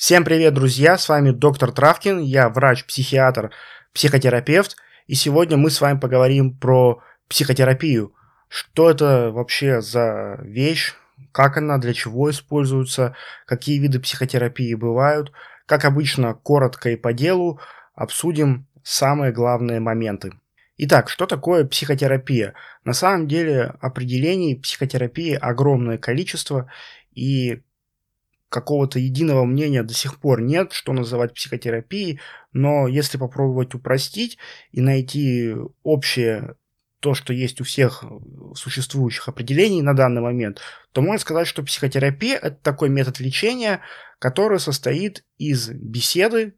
Всем 0.00 0.24
привет, 0.24 0.54
друзья! 0.54 0.96
С 0.96 1.10
вами 1.10 1.30
доктор 1.30 1.72
Травкин, 1.72 2.20
я 2.20 2.48
врач-психиатр, 2.48 3.50
психотерапевт, 3.92 4.78
и 5.06 5.14
сегодня 5.14 5.58
мы 5.58 5.68
с 5.68 5.78
вами 5.82 5.98
поговорим 5.98 6.56
про 6.56 7.02
психотерапию. 7.28 8.14
Что 8.48 8.88
это 8.88 9.30
вообще 9.30 9.82
за 9.82 10.38
вещь, 10.40 10.94
как 11.32 11.58
она, 11.58 11.76
для 11.76 11.92
чего 11.92 12.30
используется, 12.30 13.14
какие 13.44 13.78
виды 13.78 14.00
психотерапии 14.00 14.72
бывают. 14.72 15.32
Как 15.66 15.84
обычно, 15.84 16.32
коротко 16.32 16.88
и 16.88 16.96
по 16.96 17.12
делу 17.12 17.60
обсудим 17.94 18.66
самые 18.82 19.32
главные 19.32 19.80
моменты. 19.80 20.32
Итак, 20.78 21.10
что 21.10 21.26
такое 21.26 21.66
психотерапия? 21.66 22.54
На 22.84 22.94
самом 22.94 23.28
деле 23.28 23.74
определений 23.82 24.56
психотерапии 24.56 25.34
огромное 25.34 25.98
количество, 25.98 26.72
и 27.12 27.60
какого-то 28.50 28.98
единого 28.98 29.44
мнения 29.44 29.82
до 29.82 29.94
сих 29.94 30.18
пор 30.18 30.42
нет, 30.42 30.72
что 30.72 30.92
называть 30.92 31.34
психотерапией, 31.34 32.20
но 32.52 32.88
если 32.88 33.16
попробовать 33.16 33.74
упростить 33.74 34.36
и 34.72 34.80
найти 34.80 35.54
общее 35.82 36.56
то, 36.98 37.14
что 37.14 37.32
есть 37.32 37.60
у 37.62 37.64
всех 37.64 38.04
существующих 38.54 39.28
определений 39.28 39.80
на 39.80 39.94
данный 39.94 40.20
момент, 40.20 40.60
то 40.92 41.00
можно 41.00 41.18
сказать, 41.18 41.46
что 41.46 41.62
психотерапия– 41.62 42.36
это 42.42 42.56
такой 42.56 42.90
метод 42.90 43.20
лечения, 43.20 43.80
который 44.18 44.60
состоит 44.60 45.24
из 45.38 45.70
беседы, 45.70 46.54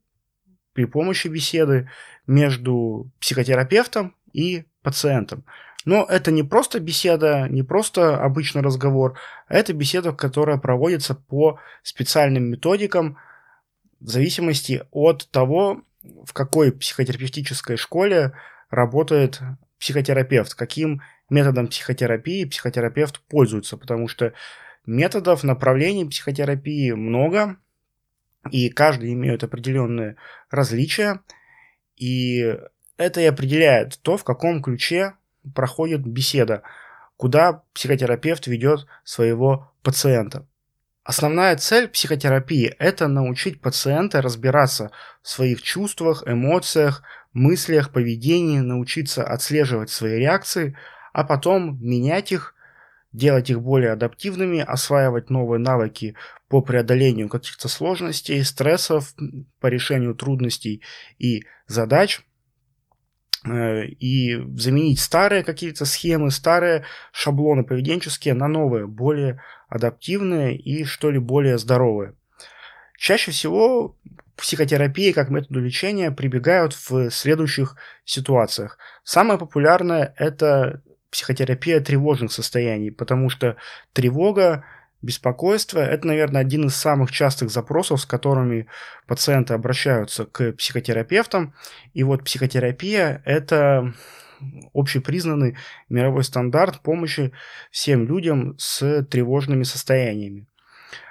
при 0.73 0.87
помощи 0.87 1.29
беседы 1.29 1.91
между 2.27 3.13
психотерапевтом 3.21 4.17
и 4.33 4.65
пациентом. 4.83 5.45
Но 5.85 6.05
это 6.05 6.31
не 6.31 6.43
просто 6.43 6.81
беседа, 6.81 7.49
не 7.49 7.63
просто 7.63 8.17
обычный 8.23 8.63
разговор, 8.63 9.19
а 9.49 9.55
это 9.55 9.73
беседа, 9.73 10.13
которая 10.13 10.59
проводится 10.59 11.15
по 11.15 11.59
специальным 11.83 12.45
методикам 12.45 13.19
в 14.01 14.09
зависимости 14.09 14.85
от 14.91 15.29
того, 15.31 15.83
в 16.03 16.33
какой 16.33 16.73
психотерапевтической 16.73 17.77
школе 17.77 18.33
работает 18.71 19.41
психотерапевт, 19.79 20.55
каким 20.55 21.03
методом 21.29 21.69
психотерапии 21.69 22.45
психотерапевт 22.45 23.21
пользуется, 23.29 23.77
потому 23.77 24.09
что 24.09 24.33
методов, 24.87 25.43
направлений 25.43 26.05
психотерапии 26.05 26.93
много, 26.93 27.57
и 28.51 28.69
каждый 28.71 29.13
имеет 29.13 29.45
определенные 29.45 30.17
различия, 30.51 31.21
и 31.97 32.57
это 32.97 33.21
и 33.21 33.25
определяет 33.25 33.99
то, 34.03 34.17
в 34.17 34.25
каком 34.25 34.63
ключе 34.63 35.15
проходит 35.55 36.07
беседа, 36.07 36.63
куда 37.17 37.63
психотерапевт 37.75 38.47
ведет 38.47 38.87
своего 39.05 39.73
пациента. 39.83 40.47
Основная 41.05 41.57
цель 41.57 41.89
психотерапии– 41.89 42.75
это 42.79 43.09
научить 43.09 43.61
пациента 43.61 44.23
разбираться 44.23 44.93
в 45.21 45.29
своих 45.29 45.61
чувствах, 45.61 46.23
эмоциях, 46.27 47.03
мыслях, 47.33 47.91
поведении, 47.91 48.61
научиться 48.61 49.25
отслеживать 49.25 49.91
свои 49.91 50.19
реакции, 50.19 50.77
а 51.13 51.25
потом 51.25 51.79
менять 51.81 52.31
их, 52.31 52.55
делать 53.13 53.51
их 53.51 53.61
более 53.61 53.93
адаптивными, 53.93 54.61
осваивать 54.61 55.29
новые 55.29 55.59
навыки 55.59 56.15
по 56.49 56.63
преодолению 56.63 57.29
каких-то 57.29 57.69
сложностей, 57.69 58.45
стрессов, 58.45 59.13
по 59.61 59.67
решению 59.67 60.15
трудностей 60.15 60.83
и 61.19 61.45
задач– 61.67 62.21
и 63.45 64.37
заменить 64.57 65.01
старые 65.01 65.43
какие-то 65.43 65.85
схемы, 65.85 66.31
старые 66.31 66.85
шаблоны 67.13 67.65
поведенческие 67.65 68.35
на 68.35 68.49
новые, 68.49 68.87
более 68.87 69.43
адаптивные 69.69 70.57
и 70.57 70.85
что 70.85 71.11
ли 71.11 71.19
более 71.19 71.59
здоровые. 71.59 72.15
Чаще 72.97 73.33
всего 73.33 73.97
психотерапии 74.37 75.13
как 75.13 75.29
методу 75.29 75.61
лечения 75.61 76.11
прибегают 76.11 76.73
в 76.73 77.11
следующих 77.11 77.77
ситуациях. 78.05 78.79
Самое 79.03 79.39
популярное– 79.39 80.15
это 80.17 80.83
психотерапия 81.11 81.81
тревожных 81.81 82.33
состояний, 82.33 82.91
потому 82.91 83.29
что 83.29 83.57
тревога 83.93 84.65
Беспокойство– 85.03 85.81
это, 85.81 86.07
наверное, 86.07 86.41
один 86.41 86.67
из 86.67 86.77
самых 86.77 87.11
частых 87.11 87.51
запросов, 87.51 88.01
с 88.01 88.07
которыми 88.07 88.69
пациенты 89.09 89.53
обращаются 89.53 90.27
к 90.27 90.53
психотерапевтам. 90.53 91.55
И 91.93 92.05
вот 92.05 92.23
психотерапия– 92.23 93.21
это 93.25 93.93
общепризнанный 94.73 95.57
мировой 95.89 96.23
стандарт 96.23 96.81
помощи 96.81 97.33
всем 97.73 98.07
людям 98.07 98.55
с 98.59 99.03
тревожными 99.11 99.65
состояниями. 99.65 100.47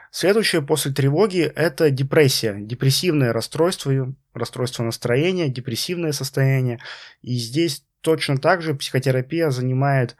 Следующее 0.10 0.62
после 0.62 0.94
тревоги– 0.94 1.42
это 1.56 1.90
депрессия, 1.90 2.56
депрессивное 2.60 3.34
расстройство, 3.34 4.14
расстройство 4.34 4.84
настроения, 4.84 5.50
депрессивное 5.50 6.14
состояние. 6.14 6.80
И 7.22 7.36
здесь 7.36 7.84
точно 8.00 8.38
так 8.38 8.62
же 8.62 8.74
психотерапия 8.74 9.50
занимает 9.50 10.16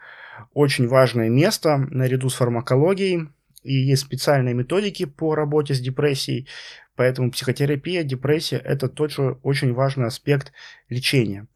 очень 0.54 0.90
важное 0.90 1.30
место 1.30 1.78
наряду 1.90 2.30
с 2.30 2.34
фармакологией– 2.34 3.30
и 3.64 3.74
есть 3.74 4.04
специальные 4.04 4.54
методики 4.54 5.06
по 5.06 5.36
работе 5.36 5.74
с 5.74 5.80
депрессией, 5.80 6.48
поэтому 6.96 7.32
психотерапия, 7.32 8.04
депрессия– 8.04 8.58
это 8.64 8.90
тоже 8.90 9.38
очень 9.44 9.74
важный 9.74 10.08
аспект 10.08 10.52
лечения. 10.90 11.48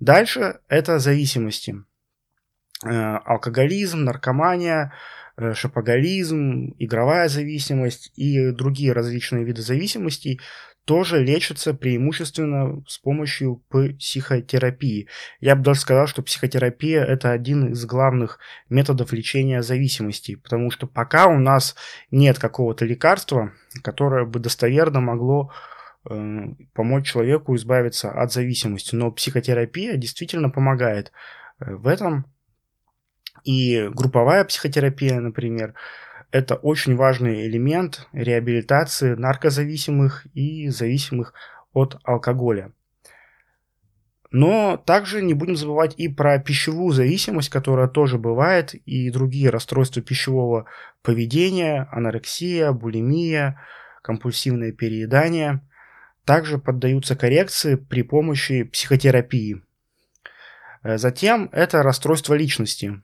Дальше 0.00 0.60
это 0.68 0.98
зависимости. 0.98 1.76
Э, 2.84 3.16
алкоголизм, 3.24 4.04
наркомания, 4.04 4.92
э, 5.36 5.54
шопоголизм, 5.54 6.74
игровая 6.78 7.28
зависимость 7.28 8.12
и 8.14 8.52
другие 8.52 8.92
различные 8.92 9.44
виды 9.44 9.62
зависимостей 9.62 10.40
тоже 10.88 11.22
лечатся 11.22 11.74
преимущественно 11.74 12.82
с 12.86 12.96
помощью 12.96 13.62
психотерапии. 13.98 15.06
Я 15.38 15.54
бы 15.54 15.62
даже 15.62 15.80
сказал, 15.80 16.06
что 16.06 16.22
психотерапия– 16.22 17.04
это 17.04 17.30
один 17.30 17.72
из 17.72 17.84
главных 17.84 18.38
методов 18.70 19.12
лечения 19.12 19.60
зависимости, 19.62 20.36
потому 20.36 20.70
что 20.70 20.86
пока 20.86 21.26
у 21.26 21.38
нас 21.38 21.76
нет 22.10 22.38
какого-то 22.38 22.86
лекарства, 22.86 23.52
которое 23.82 24.24
бы 24.24 24.40
достоверно 24.40 25.02
могло 25.02 25.52
э, 26.08 26.14
помочь 26.72 27.12
человеку 27.12 27.54
избавиться 27.54 28.10
от 28.10 28.32
зависимости. 28.32 28.94
Но 28.94 29.12
психотерапия 29.12 29.98
действительно 29.98 30.48
помогает 30.48 31.12
э, 31.60 31.74
в 31.74 31.86
этом. 31.86 32.24
И 33.44 33.90
групповая 33.92 34.42
психотерапия, 34.46 35.20
например, 35.20 35.74
это 36.30 36.56
очень 36.56 36.96
важный 36.96 37.46
элемент 37.46 38.06
реабилитации 38.12 39.14
наркозависимых 39.14 40.26
и 40.34 40.68
зависимых 40.68 41.32
от 41.72 41.98
алкоголя. 42.04 42.72
Но 44.30 44.76
также 44.76 45.22
не 45.22 45.32
будем 45.32 45.56
забывать 45.56 45.94
и 45.96 46.08
про 46.08 46.38
пищевую 46.38 46.92
зависимость, 46.92 47.48
которая 47.48 47.88
тоже 47.88 48.18
бывает, 48.18 48.74
и 48.74 49.10
другие 49.10 49.48
расстройства 49.48 50.02
пищевого 50.02 50.66
поведения, 51.02 51.88
анорексия, 51.90 52.72
булимия, 52.72 53.58
компульсивное 54.02 54.72
переедание, 54.72 55.62
также 56.26 56.58
поддаются 56.58 57.16
коррекции 57.16 57.76
при 57.76 58.02
помощи 58.02 58.64
психотерапии. 58.64 59.62
Затем 60.84 61.48
это 61.52 61.82
расстройство 61.82 62.34
личности. 62.34 63.00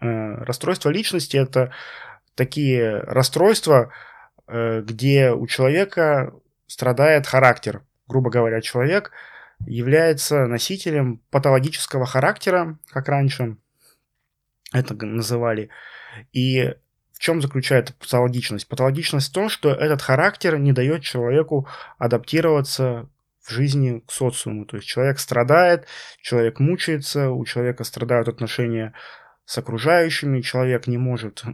Э, 0.00 0.34
расстройство 0.44 0.90
личности– 0.90 1.36
это 1.38 1.72
такие 2.38 3.00
расстройства, 3.00 3.92
э, 4.46 4.80
где 4.82 5.32
у 5.32 5.46
человека 5.46 6.32
страдает 6.66 7.26
характер. 7.26 7.82
Грубо 8.06 8.30
говоря, 8.30 8.60
человек 8.60 9.10
является 9.66 10.46
носителем 10.46 11.20
патологического 11.30 12.06
характера, 12.06 12.78
как 12.90 13.08
раньше 13.08 13.56
это 14.72 14.94
называли. 14.94 15.68
И 16.32 16.74
в 17.12 17.18
чем 17.18 17.42
заключается 17.42 17.92
патологичность? 17.94 18.68
Патологичность 18.68 19.30
в 19.30 19.34
том, 19.34 19.48
что 19.48 19.70
этот 19.70 20.00
характер 20.00 20.58
не 20.58 20.72
дает 20.72 21.02
человеку 21.02 21.66
адаптироваться 21.98 23.08
в 23.42 23.50
жизни 23.50 24.04
к 24.06 24.12
социуму. 24.12 24.64
То 24.66 24.76
есть 24.76 24.86
человек 24.86 25.18
страдает, 25.18 25.88
человек 26.20 26.60
мучается, 26.60 27.30
у 27.30 27.44
человека 27.44 27.82
страдают 27.82 28.28
отношения 28.28 28.94
с 29.48 29.56
окружающими, 29.56 30.42
человек 30.42 30.86
не 30.88 30.98
может 30.98 31.42
э, 31.42 31.48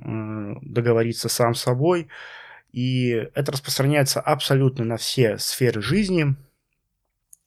договориться 0.62 1.29
сам 1.29 1.55
с 1.55 1.61
собой, 1.61 2.08
и 2.73 3.11
это 3.37 3.52
распространяется 3.52 4.20
абсолютно 4.20 4.85
на 4.85 4.96
все 4.96 5.38
сферы 5.38 5.81
жизни, 5.81 6.35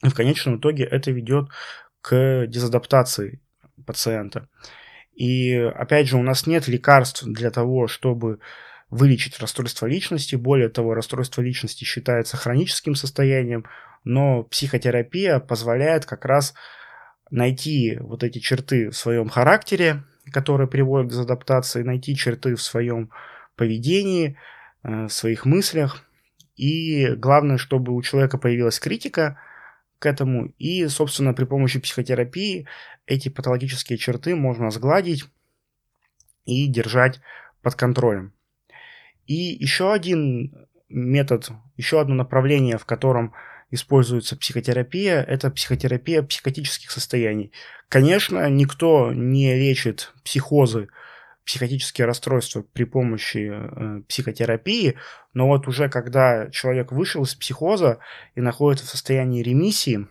и 0.06 0.08
в 0.08 0.14
конечном 0.14 0.60
итоге 0.60 0.86
это 0.86 1.12
ведет 1.12 1.50
к 2.00 2.46
дезадаптации 2.48 3.42
пациента. 3.86 4.48
И 5.14 5.54
опять 5.54 6.08
же, 6.08 6.16
у 6.16 6.24
нас 6.24 6.48
нет 6.48 6.70
лекарств 6.70 7.26
для 7.26 7.52
того, 7.52 7.88
чтобы 7.88 8.40
вылечить 8.90 9.42
расстройство 9.42 9.86
личности. 9.86 10.38
Более 10.38 10.70
того, 10.70 10.94
расстройство 10.94 11.42
личности 11.42 11.84
считается 11.84 12.38
хроническим 12.38 12.96
состоянием, 12.96 13.66
но 14.06 14.44
психотерапия 14.44 15.40
позволяет 15.40 16.06
как 16.06 16.24
раз 16.24 16.54
найти 17.32 17.98
вот 18.00 18.24
эти 18.24 18.40
черты 18.40 18.92
в 18.92 18.96
своем 18.96 19.28
характере, 19.28 20.06
которые 20.32 20.68
приводят 20.68 21.08
к 21.08 21.12
дезадаптации, 21.12 21.84
найти 21.84 22.16
черты 22.16 22.56
в 22.56 22.62
своем 22.62 23.12
поведении, 23.56 24.38
э, 24.84 25.06
в 25.06 25.10
своих 25.10 25.46
мыслях 25.46 26.04
И 26.56 27.10
главное, 27.10 27.58
чтобы 27.58 27.94
у 27.94 28.02
человека 28.02 28.38
появилась 28.38 28.80
критика 28.80 29.40
к 30.00 30.06
этому. 30.06 30.54
И, 30.58 30.88
собственно, 30.88 31.34
при 31.34 31.46
помощи 31.46 31.80
психотерапии 31.80 32.68
эти 33.06 33.30
патологические 33.30 33.98
черты 33.98 34.36
можно 34.36 34.72
сгладить 34.72 35.26
и 36.46 36.68
держать 36.68 37.22
под 37.62 37.76
контролем. 37.76 38.34
И 39.28 39.34
еще 39.36 39.94
один 39.94 40.68
метод, 40.90 41.52
еще 41.76 42.00
одно 42.00 42.16
направление, 42.16 42.78
в 42.78 42.86
котором 42.86 43.34
используется 43.72 44.38
психотерапия, 44.38 45.22
это 45.22 45.52
психотерапия 45.52 46.24
психотических 46.24 46.92
состояний. 46.92 47.52
Конечно, 47.90 48.50
никто 48.50 49.12
не 49.14 49.56
лечит 49.56 50.14
психозы, 50.24 50.88
психотические 51.46 52.06
расстройства 52.06 52.64
при 52.74 52.84
помощи 52.84 53.52
э, 53.52 54.02
психотерапии, 54.08 54.98
но 55.34 55.48
вот 55.48 55.68
уже 55.68 55.90
когда 55.90 56.50
человек 56.52 56.92
вышел 56.92 57.24
из 57.24 57.36
психоза 57.36 58.00
и 58.36 58.42
находится 58.42 58.86
в 58.86 58.90
состоянии 58.90 59.42
ремиссии, 59.42 60.08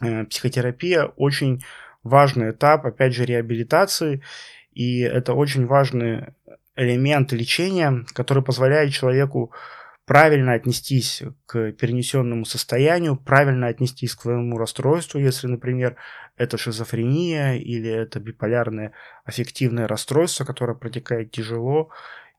э, 0.00 0.24
психотерапия 0.24 1.04
очень 1.04 1.64
важный 2.02 2.50
этап, 2.50 2.84
опять 2.84 3.14
же, 3.14 3.24
реабилитации, 3.24 4.22
и 4.72 5.00
это 5.00 5.34
очень 5.34 5.66
важный 5.66 6.34
элемент 6.74 7.32
лечения, 7.32 8.04
который 8.12 8.42
позволяет 8.42 8.92
человеку 8.92 9.52
правильно 10.08 10.54
отнестись 10.54 11.22
к 11.44 11.72
перенесенному 11.72 12.46
состоянию, 12.46 13.14
правильно 13.14 13.66
отнестись 13.66 14.14
к 14.14 14.22
своему 14.22 14.56
расстройству, 14.56 15.20
если, 15.20 15.48
например, 15.48 15.96
это 16.38 16.56
шизофрения 16.56 17.56
или 17.56 17.90
это 17.90 18.18
биполярное 18.18 18.92
аффективное 19.26 19.86
расстройство, 19.86 20.46
которое 20.46 20.74
протекает 20.74 21.30
тяжело 21.30 21.90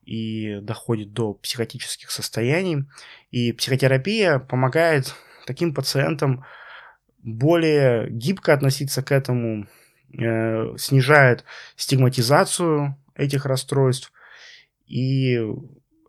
и 0.04 0.60
доходит 0.64 1.14
до 1.14 1.36
психотических 1.36 2.10
состояний. 2.10 2.86
И 3.30 3.54
психотерапия 3.54 4.40
помогает 4.40 5.14
таким 5.46 5.76
пациентам 5.76 6.46
более 7.20 8.10
гибко 8.10 8.52
относиться 8.52 9.04
к 9.04 9.12
этому, 9.12 9.68
э, 10.18 10.76
снижает 10.76 11.46
стигматизацию 11.76 12.98
этих 13.14 13.46
расстройств 13.46 14.12
и, 14.88 15.40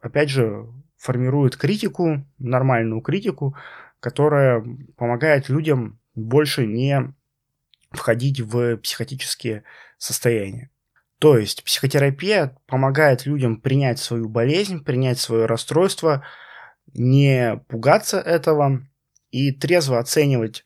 опять 0.01 0.31
же, 0.31 0.65
формирует 1.01 1.57
критику, 1.57 2.27
нормальную 2.39 3.01
критику, 3.01 3.57
которая 4.01 4.63
помогает 4.97 5.49
людям 5.49 5.99
больше 6.15 6.67
не 6.67 7.15
входить 7.91 8.41
в 8.41 8.77
психотические 8.77 9.65
состояния. 9.97 10.71
То 11.19 11.39
есть 11.39 11.65
психотерапия 11.65 12.57
помогает 12.67 13.25
людям 13.25 13.61
принять 13.61 13.99
свою 13.99 14.29
болезнь, 14.29 14.85
принять 14.85 15.19
свое 15.19 15.47
расстройство, 15.47 16.25
не 16.93 17.63
пугаться 17.69 18.19
этого 18.19 18.87
и 19.31 19.53
трезво 19.53 19.99
оценивать 19.99 20.65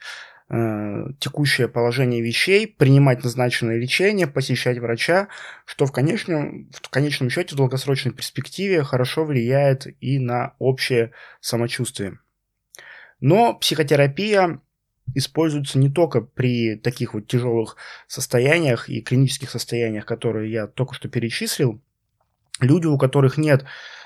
текущее 0.49 1.69
положение 1.69 2.20
вещей, 2.20 2.67
принимать 2.67 3.25
назначенное 3.25 3.79
лечение, 3.79 4.26
посещать 4.26 4.79
врача, 4.79 5.29
что 5.64 5.87
в 5.87 5.93
конечном, 5.93 6.70
в 6.70 6.91
конечном 6.91 7.31
счете 7.31 7.55
в 7.55 7.58
долгосрочной 7.58 8.12
перспективе 8.12 8.85
хорошо 8.85 9.25
влияет 9.25 9.87
и 10.02 10.19
на 10.19 10.55
общее 10.58 11.12
самочувствие. 11.41 12.19
Но 13.20 13.55
психотерапия 13.55 14.61
используется 15.14 15.79
не 15.79 15.91
только 15.91 16.20
при 16.20 16.76
таких 16.76 17.14
вот 17.14 17.26
тяжелых 17.26 17.76
состояниях 18.06 18.88
и 18.88 19.00
клинических 19.00 19.50
состояниях, 19.50 20.06
которые 20.06 20.50
я 20.50 20.67
только 20.67 20.94
что 20.94 21.08
перечислил. 21.08 21.81
Люди, 22.61 22.87
у 22.87 22.99
которых 22.99 23.37
нет 23.37 23.64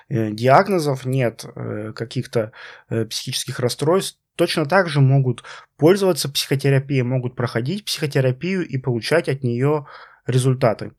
э, 0.08 0.30
диагнозов, 0.30 1.04
нет 1.04 1.44
э, 1.44 1.92
каких-то 1.94 2.52
э, 2.88 3.04
психических 3.04 3.60
расстройств, 3.60 4.18
точно 4.38 4.66
так 4.66 4.88
же 4.88 5.00
могут 5.00 5.42
пользоваться 5.76 6.30
психотерапией, 6.30 7.02
могут 7.02 7.34
проходить 7.34 7.84
психотерапию 7.84 8.66
и 8.66 8.78
получать 8.78 9.28
от 9.28 9.42
нее 9.42 9.86
результаты. 10.26 10.92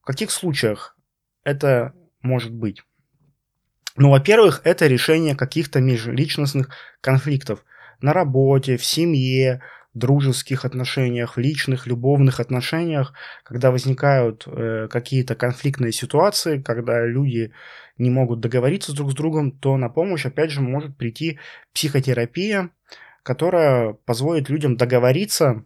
В 0.00 0.06
каких 0.06 0.30
случаях 0.30 0.96
это 1.42 1.92
может 2.22 2.52
быть? 2.52 2.82
Ну, 3.96 4.10
во-первых, 4.10 4.60
это 4.64 4.86
решение 4.86 5.34
каких-то 5.34 5.80
межличностных 5.80 6.70
конфликтов 7.00 7.64
на 8.00 8.12
работе, 8.12 8.76
в 8.76 8.84
семье, 8.84 9.62
дружеских 9.94 10.64
отношениях, 10.64 11.36
личных, 11.36 11.86
любовных 11.86 12.38
отношениях, 12.40 13.12
когда 13.42 13.70
возникают 13.70 14.46
э, 14.46 14.88
какие-то 14.88 15.34
конфликтные 15.34 15.92
ситуации, 15.92 16.60
когда 16.60 17.04
люди 17.04 17.52
не 17.98 18.10
могут 18.10 18.40
договориться 18.40 18.94
друг 18.94 19.10
с 19.10 19.14
другом, 19.14 19.52
то 19.52 19.76
на 19.76 19.88
помощь, 19.88 20.26
опять 20.26 20.50
же, 20.50 20.60
может 20.60 20.96
прийти 20.96 21.38
психотерапия, 21.74 22.70
которая 23.22 23.94
позволит 24.04 24.48
людям 24.48 24.76
договориться, 24.76 25.64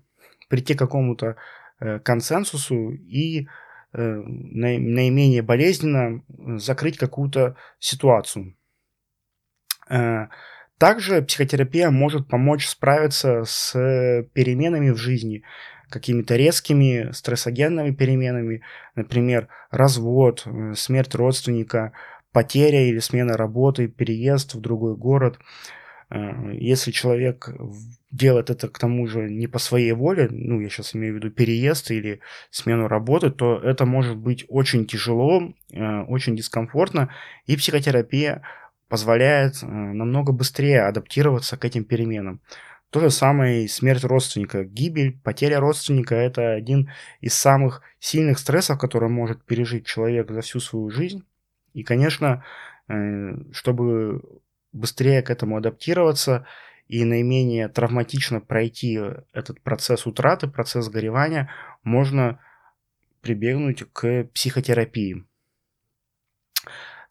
прийти 0.49 0.75
к 0.75 0.79
какому-то 0.79 1.37
э, 1.81 1.99
консенсусу 1.99 2.91
и 2.93 3.47
э, 3.47 3.47
наименее 3.93 5.43
болезненно 5.43 6.23
закрыть 6.59 6.97
какую-то 6.97 7.57
ситуацию. 7.79 8.57
Э, 9.91 10.29
также 10.79 11.23
психотерапия 11.23 11.91
может 11.91 12.29
помочь 12.29 12.67
справиться 12.67 13.45
с 13.45 13.73
переменами 14.33 14.91
в 14.91 14.97
жизни, 14.97 15.43
какими-то 15.89 16.37
резкими 16.37 17.13
стрессогенными 17.13 17.93
переменами, 17.93 18.63
например, 18.97 19.49
развод, 19.71 20.43
э, 20.45 20.75
смерть 20.75 21.15
родственника, 21.15 21.93
потеря 22.33 22.89
или 22.89 22.99
смена 22.99 23.37
работы, 23.37 23.87
переезд 23.87 24.55
в 24.55 24.61
другой 24.61 24.97
город. 24.97 25.39
Э, 26.11 26.53
если 26.53 26.91
человек 26.91 27.49
делает 28.11 28.51
это 28.51 28.69
к 28.69 28.79
тому 28.79 29.07
же 29.07 29.31
не 29.31 29.47
по 29.47 29.59
своей 29.59 29.93
воле, 29.93 30.29
ну, 30.31 30.61
я 30.61 30.69
сейчас 30.69 30.95
имею 30.95 31.15
в 31.15 31.17
виду 31.17 31.31
переезд 31.31 31.91
или 31.91 32.21
смену 32.51 32.89
работы, 32.89 33.31
то 33.31 33.59
это 33.59 33.87
может 33.87 34.17
быть 34.17 34.45
очень 34.49 34.87
тяжело, 34.87 35.53
э, 35.73 36.01
очень 36.03 36.37
дискомфортно, 36.37 37.11
и 37.47 37.57
психотерапия 37.57 38.43
позволяет 38.89 39.63
э, 39.63 39.67
намного 39.67 40.33
быстрее 40.33 40.83
адаптироваться 40.83 41.57
к 41.57 41.65
этим 41.65 41.85
переменам. 41.85 42.41
То 42.91 43.01
же 43.01 43.11
самое 43.11 43.65
и 43.65 43.69
смерть 43.69 44.05
родственника. 44.05 44.65
Гибель, 44.65 45.19
потеря 45.19 45.59
родственника– 45.59 46.15
это 46.17 46.53
один 46.53 46.91
из 47.21 47.35
самых 47.35 47.83
сильных 47.99 48.39
стрессов, 48.39 48.79
который 48.79 49.09
может 49.09 49.45
пережить 49.45 49.85
человек 49.85 50.31
за 50.31 50.43
всю 50.43 50.61
свою 50.61 50.91
жизнь. 50.91 51.25
И, 51.73 51.83
конечно, 51.83 52.45
э, 52.89 53.33
чтобы 53.53 54.23
быстрее 54.73 55.23
к 55.23 55.31
этому 55.31 55.57
адаптироваться 55.57 56.47
и 56.87 57.05
наименее 57.05 57.69
травматично 57.69 58.41
пройти 58.41 59.01
этот 59.33 59.61
процесс 59.63 60.07
утраты, 60.07 60.47
процесс 60.47 60.89
горевания, 60.89 61.51
можно 61.83 62.39
прибегнуть 63.23 63.85
к 63.93 64.25
психотерапии. 64.35 65.25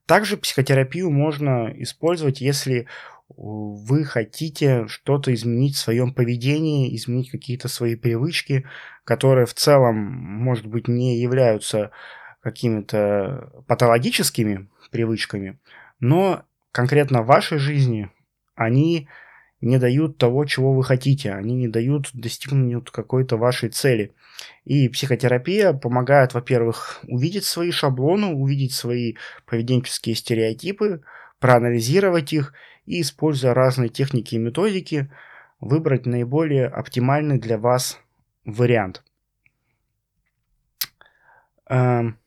Также 0.06 0.38
психотерапию 0.38 1.10
можно 1.10 1.72
использовать, 1.76 2.42
если 2.42 2.88
вы 3.36 4.04
хотите 4.04 4.88
что-то 4.88 5.34
изменить 5.34 5.76
в 5.76 5.80
своем 5.80 6.14
поведении, 6.14 6.96
изменить 6.96 7.32
какие-то 7.32 7.68
свои 7.68 7.96
привычки, 7.96 8.66
которые 9.06 9.46
в 9.46 9.54
целом, 9.54 9.96
может 9.96 10.66
быть, 10.66 10.88
не 10.88 11.20
являются 11.20 11.92
какими-то 12.42 13.52
патологическими 13.68 14.70
привычками, 14.92 15.60
но 16.00 16.44
конкретно 16.72 17.24
в 17.24 17.28
вашей 17.28 17.58
жизни 17.58 18.12
они 18.56 19.08
не 19.64 19.78
дают 19.78 20.18
того, 20.18 20.44
чего 20.46 20.74
вы 20.74 20.84
хотите, 20.84 21.32
они 21.32 21.56
не 21.56 21.70
дают 21.70 22.10
достигнуть 22.14 22.90
какой-то 22.92 23.38
вашей 23.38 23.70
цели. 23.70 24.14
И 24.66 24.90
психотерапия 24.90 25.72
помогает, 25.72 26.34
во-первых, 26.34 27.00
увидеть 27.08 27.46
свои 27.46 27.72
шаблоны, 27.72 28.28
увидеть 28.28 28.74
свои 28.74 29.16
поведенческие 29.46 30.16
стереотипы, 30.16 31.02
проанализировать 31.40 32.34
их 32.34 32.54
и, 32.86 33.00
используя 33.02 33.54
разные 33.54 33.88
техники 33.88 34.36
и 34.36 34.38
методики, 34.38 35.10
выбрать 35.62 36.06
наиболее 36.06 36.68
оптимальный 36.68 37.40
для 37.40 37.58
вас 37.58 38.00
вариант. 38.44 39.02
Эм, 41.70 42.20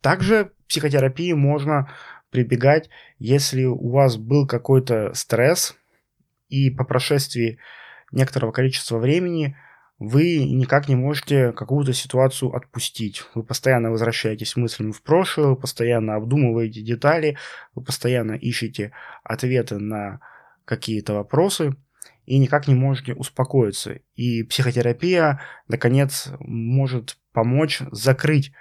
также 0.00 0.50
психотерапии 0.66 1.32
можно 1.32 1.88
прибегать, 2.30 2.90
если 3.20 3.64
у 3.64 3.90
вас 3.90 4.16
был 4.16 4.48
какой-то 4.48 5.14
стресс, 5.14 5.76
и 6.50 6.70
по 6.70 6.84
прошествии 6.84 7.58
некоторого 8.12 8.52
количества 8.52 8.98
времени– 8.98 9.56
вы 10.00 10.38
никак 10.44 10.88
не 10.88 10.96
можете 10.96 11.52
какую-то 11.52 11.92
ситуацию 11.92 12.56
отпустить. 12.56 13.22
Вы 13.34 13.42
постоянно 13.42 13.90
возвращаетесь 13.90 14.56
мыслями 14.56 14.92
в 14.92 15.02
прошлое, 15.02 15.48
вы 15.48 15.56
постоянно 15.56 16.14
обдумываете 16.14 16.80
детали, 16.80 17.36
вы 17.74 17.84
постоянно 17.84 18.32
ищете 18.32 18.92
ответы 19.22 19.78
на 19.78 20.20
какие-то 20.64 21.12
вопросы 21.12 21.76
и 22.24 22.38
никак 22.38 22.66
не 22.66 22.74
можете 22.74 23.12
успокоиться. 23.12 24.00
И 24.14 24.42
психотерапия, 24.42 25.42
наконец, 25.68 26.30
может 26.40 27.18
помочь 27.34 27.82
закрыть 27.92 28.52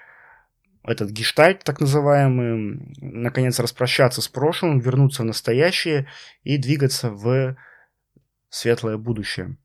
этот 0.83 1.09
гештальт, 1.11 1.63
так 1.63 1.79
называемый, 1.79 2.93
наконец 2.99 3.59
распрощаться 3.59 4.21
с 4.21 4.27
прошлым, 4.27 4.79
вернуться 4.79 5.23
в 5.23 5.25
настоящее 5.25 6.07
и 6.43 6.57
двигаться 6.57 7.11
в 7.11 7.55
светлое 8.49 8.97
будущее. 8.97 9.57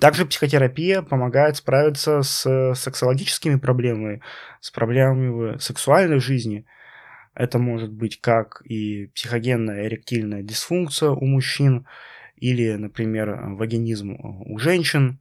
Также 0.00 0.26
психотерапия 0.26 1.02
помогает 1.02 1.56
справиться 1.56 2.22
с 2.22 2.74
сексологическими 2.74 3.56
проблемами, 3.56 4.22
с 4.60 4.70
проблемами 4.70 5.58
сексуальной 5.58 6.20
жизни. 6.20 6.66
Это 7.34 7.58
может 7.58 7.92
быть 7.92 8.20
как 8.20 8.62
и 8.64 9.06
психогенная 9.14 9.86
эректильная 9.86 10.42
дисфункция 10.42 11.10
у 11.10 11.24
мужчин, 11.24 11.86
или, 12.36 12.74
например, 12.74 13.54
вагинизм 13.56 14.16
у 14.20 14.58
женщин. 14.58 15.20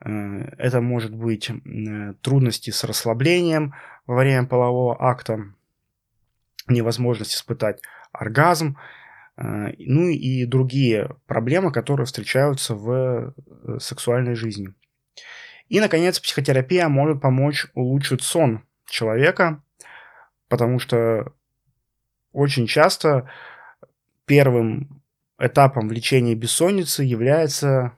Э, 0.00 0.48
это 0.58 0.80
может 0.80 1.14
быть 1.14 1.50
трудности 2.22 2.70
с 2.70 2.84
расслаблением 2.84 3.74
во 4.06 4.16
время 4.16 4.46
полового 4.46 4.96
акта, 5.00 5.52
невозможность 6.66 7.34
испытать 7.34 7.80
оргазм, 8.12 8.76
ну 9.40 10.08
и 10.08 10.44
другие 10.46 11.16
проблемы, 11.26 11.70
которые 11.70 12.06
встречаются 12.06 12.74
в 12.74 12.90
э, 12.90 13.78
сексуальной 13.78 14.34
жизни. 14.34 14.74
И, 15.68 15.80
наконец, 15.80 16.18
психотерапия 16.18 16.88
может 16.88 17.20
помочь 17.20 17.66
улучшить 17.74 18.22
сон 18.22 18.64
человека, 18.86 19.62
потому 20.48 20.78
что 20.78 21.32
очень 22.32 22.66
часто 22.66 23.30
первым 24.24 25.02
этапом 25.38 25.88
в 25.88 25.92
лечении 25.92 26.34
бессонницы 26.34 27.04
является 27.04 27.92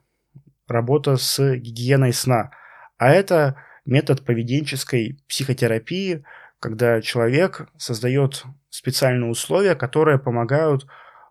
работа 0.68 1.16
с 1.16 1.56
гигиеной 1.56 2.12
сна. 2.12 2.50
А 2.99 3.11
это 3.11 3.56
метод 3.87 4.25
поведенческой 4.25 5.18
психотерапии, 5.28 6.25
когда 6.59 7.00
человек 7.00 7.68
создает 7.78 8.44
специальные 8.68 9.30
условия, 9.30 9.75
которые 9.75 10.18
помогают 10.18 10.87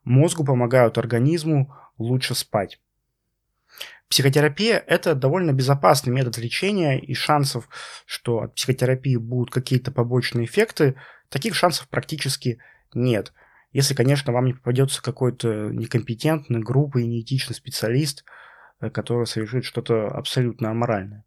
мозгу, 0.09 0.43
помогают 0.43 0.97
организму 0.97 1.73
лучше 1.97 2.35
спать. 2.35 2.79
Психотерапия– 4.09 4.83
это 4.87 5.13
довольно 5.13 5.53
безопасный 5.53 6.11
метод 6.11 6.39
лечения, 6.39 6.99
и 6.99 7.13
шансов, 7.13 7.69
что 8.07 8.41
от 8.41 8.55
психотерапии 8.55 9.17
будут 9.17 9.53
какие-то 9.53 9.91
побочные 9.91 10.45
эффекты, 10.45 10.95
таких 11.29 11.53
шансов 11.53 11.87
практически 11.87 12.57
нет. 12.95 13.33
Если, 13.71 13.93
конечно, 13.93 14.33
вам 14.33 14.45
не 14.45 14.53
попадется 14.53 15.03
какой-то 15.03 15.69
некомпетентный, 15.69 16.59
грубый, 16.59 17.05
неэтичный 17.05 17.55
специалист, 17.55 18.25
э, 18.81 18.89
который 18.89 19.27
совершит 19.27 19.63
что-то 19.63 20.07
абсолютно 20.07 20.71
аморальное. 20.71 21.23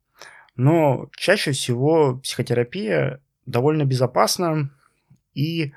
Но 0.56 1.08
чаще 1.16 1.52
всего 1.52 2.16
психотерапия 2.18 3.20
довольно 3.46 3.84
безопасна 3.84 4.70
и 5.34 5.66
э, 5.66 5.72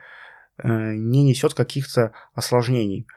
не 0.63 1.23
несет 1.23 1.53
каких-то 1.53 2.11
осложнений. 2.33 3.07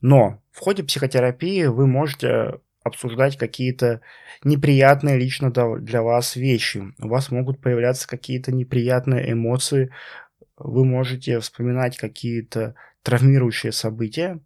Но 0.00 0.42
в 0.50 0.58
ходе 0.60 0.82
психотерапии 0.82 1.64
вы 1.64 1.86
можете 1.86 2.60
обсуждать 2.82 3.36
какие-то 3.36 4.00
неприятные 4.42 5.16
лично 5.16 5.50
для 5.50 6.02
вас 6.02 6.36
вещи. 6.36 6.92
У 6.98 7.08
вас 7.08 7.30
могут 7.30 7.60
появляться 7.60 8.08
какие-то 8.08 8.52
неприятные 8.52 9.32
эмоции, 9.32 9.90
вы 10.56 10.84
можете 10.84 11.40
вспоминать 11.40 11.96
какие-то 11.96 12.74
травмирующие 13.02 13.72
события. 13.72 14.40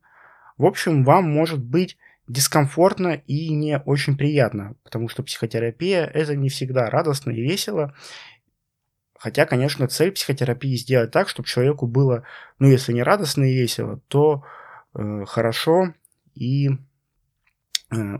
В 0.57 0.65
общем, 0.65 1.05
вам 1.05 1.31
может 1.31 1.63
быть 1.63 1.99
дискомфортно 2.29 3.21
и 3.27 3.51
не 3.51 3.79
очень 3.79 4.17
приятно, 4.17 4.75
потому 4.83 5.09
что 5.09 5.23
психотерапия 5.23 6.05
это 6.05 6.35
не 6.35 6.49
всегда 6.49 6.91
радостно 6.91 7.31
и 7.31 7.43
весело. 7.43 7.95
Хотя, 9.19 9.47
конечно, 9.47 9.89
цель 9.89 10.13
психотерапии 10.13 10.77
сделать 10.77 11.11
так, 11.11 11.29
чтобы 11.29 11.49
человеку 11.49 11.87
было, 11.87 12.25
ну, 12.59 12.69
если 12.69 12.93
не 12.93 13.03
радостно 13.03 13.45
и 13.45 13.55
весело, 13.55 14.01
то 14.09 14.45
э, 14.95 15.25
хорошо 15.27 15.95
и 16.35 16.69
э, 16.69 16.75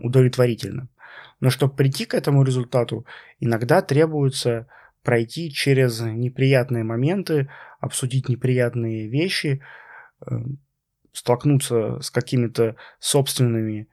удовлетворительно. 0.01 0.89
Но 1.39 1.49
чтобы 1.49 1.75
прийти 1.75 2.05
к 2.05 2.13
этому 2.13 2.43
результату, 2.43 3.05
иногда 3.39 3.81
требуется 3.81 4.67
пройти 5.03 5.51
через 5.51 6.01
неприятные 6.01 6.83
моменты, 6.83 7.49
обсудить 7.79 8.27
неприятные 8.27 9.07
вещи, 9.07 9.61
э, 10.25 10.35
столкнуться 11.13 11.99
с 12.01 12.09
какими-то 12.09 12.75
собственными 12.99 13.87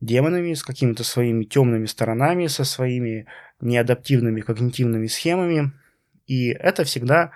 демонами, 0.00 0.54
с 0.54 0.62
какими-то 0.62 1.04
своими 1.04 1.44
темными 1.44 1.86
сторонами, 1.86 2.46
со 2.46 2.64
своими 2.64 3.26
неадаптивными 3.60 4.40
когнитивными 4.40 5.06
схемами. 5.06 5.72
И 6.26 6.48
это 6.48 6.84
всегда 6.84 7.32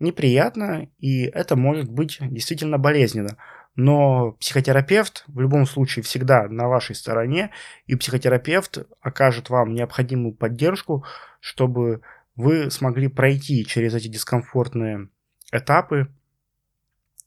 неприятно, 0.00 0.88
и 0.98 1.24
это 1.24 1.56
может 1.56 1.90
быть 1.90 2.18
действительно 2.20 2.78
болезненно. 2.78 3.36
Но 3.76 4.32
психотерапевт 4.32 5.24
в 5.26 5.40
любом 5.40 5.66
случае 5.66 6.04
всегда 6.04 6.48
на 6.48 6.68
вашей 6.68 6.94
стороне, 6.94 7.50
и 7.86 7.96
психотерапевт 7.96 8.78
окажет 9.00 9.50
вам 9.50 9.74
необходимую 9.74 10.34
поддержку, 10.34 11.04
чтобы 11.40 12.02
вы 12.36 12.70
смогли 12.70 13.08
пройти 13.08 13.64
через 13.64 13.94
эти 13.94 14.08
дискомфортные 14.08 15.08
этапы 15.52 16.08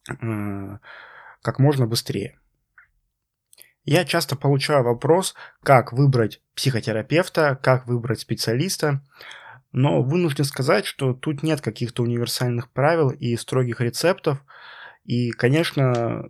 э, 0.09 0.77
как 1.41 1.59
можно 1.59 1.85
быстрее. 1.85 2.39
Я 3.87 4.05
часто 4.05 4.35
получаю 4.35 4.83
вопрос, 4.83 5.33
как 5.63 5.93
выбрать 5.93 6.41
психотерапевта, 6.55 7.57
как 7.61 7.87
выбрать 7.87 8.19
специалиста, 8.19 9.01
но 9.71 10.03
вынужден 10.03 10.43
сказать, 10.43 10.85
что 10.85 11.13
тут 11.13 11.41
нет 11.41 11.61
каких-то 11.61 12.03
универсальных 12.03 12.69
правил 12.69 13.09
и 13.09 13.35
строгих 13.35 13.81
рецептов– 13.81 14.43
и, 15.07 15.31
конечно, 15.31 16.25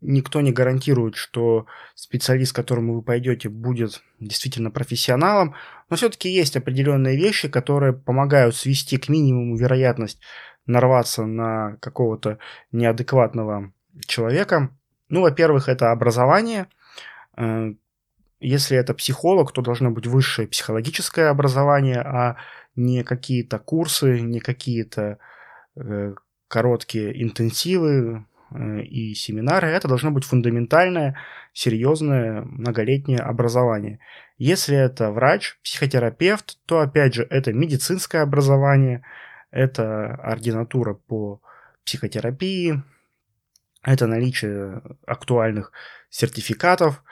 никто 0.00 0.40
не 0.40 0.52
гарантирует, 0.52 1.16
что 1.16 1.66
специалист, 1.94 2.52
к 2.52 2.56
которому 2.56 2.94
вы 2.94 3.02
пойдете, 3.02 3.50
будет 3.50 4.02
действительно 4.18 4.70
профессионалом, 4.70 5.54
но 5.90 5.96
все-таки 5.96 6.30
есть 6.30 6.56
определенные 6.56 7.16
вещи, 7.16 7.48
которые 7.48 7.92
помогают 7.92 8.56
свести 8.56 8.96
к 8.96 9.10
минимуму 9.10 9.56
вероятность 9.56 10.18
нарваться 10.64 11.26
на 11.26 11.76
какого-то 11.80 12.38
неадекватного 12.72 13.72
человека. 14.06 14.70
Ну, 15.10 15.20
во-первых, 15.20 15.68
это 15.68 15.92
образование. 15.92 16.68
Э, 17.36 17.74
если 18.40 18.76
это 18.76 18.94
психолог, 18.94 19.52
то 19.52 19.62
должно 19.62 19.90
быть 19.90 20.06
высшее 20.06 20.48
психологическое 20.48 21.28
образование, 21.28 22.00
а 22.00 22.36
не 22.74 23.04
какие-то 23.04 23.58
курсы, 23.58 24.20
не 24.20 24.40
какие-то 24.40 25.18
э, 25.76 26.14
короткие 26.48 27.22
интенсивы 27.22 28.26
э, 28.50 28.82
и 28.82 29.14
семинары, 29.14 29.68
это 29.68 29.88
должно 29.88 30.10
быть 30.10 30.24
фундаментальное, 30.24 31.16
серьезное, 31.52 32.42
многолетнее 32.42 33.20
образование. 33.20 34.00
Если 34.38 34.76
это 34.76 35.12
врач, 35.12 35.58
психотерапевт, 35.62 36.58
то 36.66 36.80
опять 36.80 37.14
же 37.14 37.26
это 37.30 37.52
медицинское 37.52 38.22
образование, 38.22 39.04
это 39.50 40.14
ординатура 40.16 40.94
по 40.94 41.40
психотерапии, 41.84 42.82
это 43.82 44.06
наличие 44.06 44.82
актуальных 45.06 45.72
сертификатов 46.10 47.02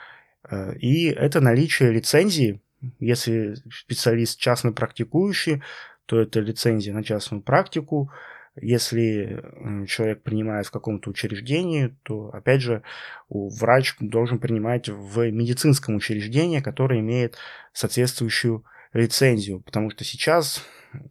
и 0.79 1.05
это 1.07 1.41
наличие 1.41 1.91
лицензии. 1.91 2.61
Если 2.99 3.55
специалист 3.71 4.39
частно 4.39 4.71
практикующий, 4.71 5.61
то 6.05 6.19
это 6.19 6.39
лицензия 6.39 6.93
на 6.93 7.03
частную 7.03 7.41
практику, 7.43 8.11
если 8.55 9.41
человек 9.87 10.23
принимает 10.23 10.67
в 10.67 10.71
каком-то 10.71 11.09
учреждении, 11.09 11.95
то, 12.03 12.31
опять 12.33 12.61
же, 12.61 12.83
врач 13.29 13.95
должен 13.99 14.39
принимать 14.39 14.89
в 14.89 15.31
медицинском 15.31 15.95
учреждении, 15.95 16.59
которое 16.59 16.99
имеет 16.99 17.37
соответствующую 17.71 18.65
лицензию. 18.91 19.61
Потому 19.61 19.89
что 19.89 20.03
сейчас, 20.03 20.65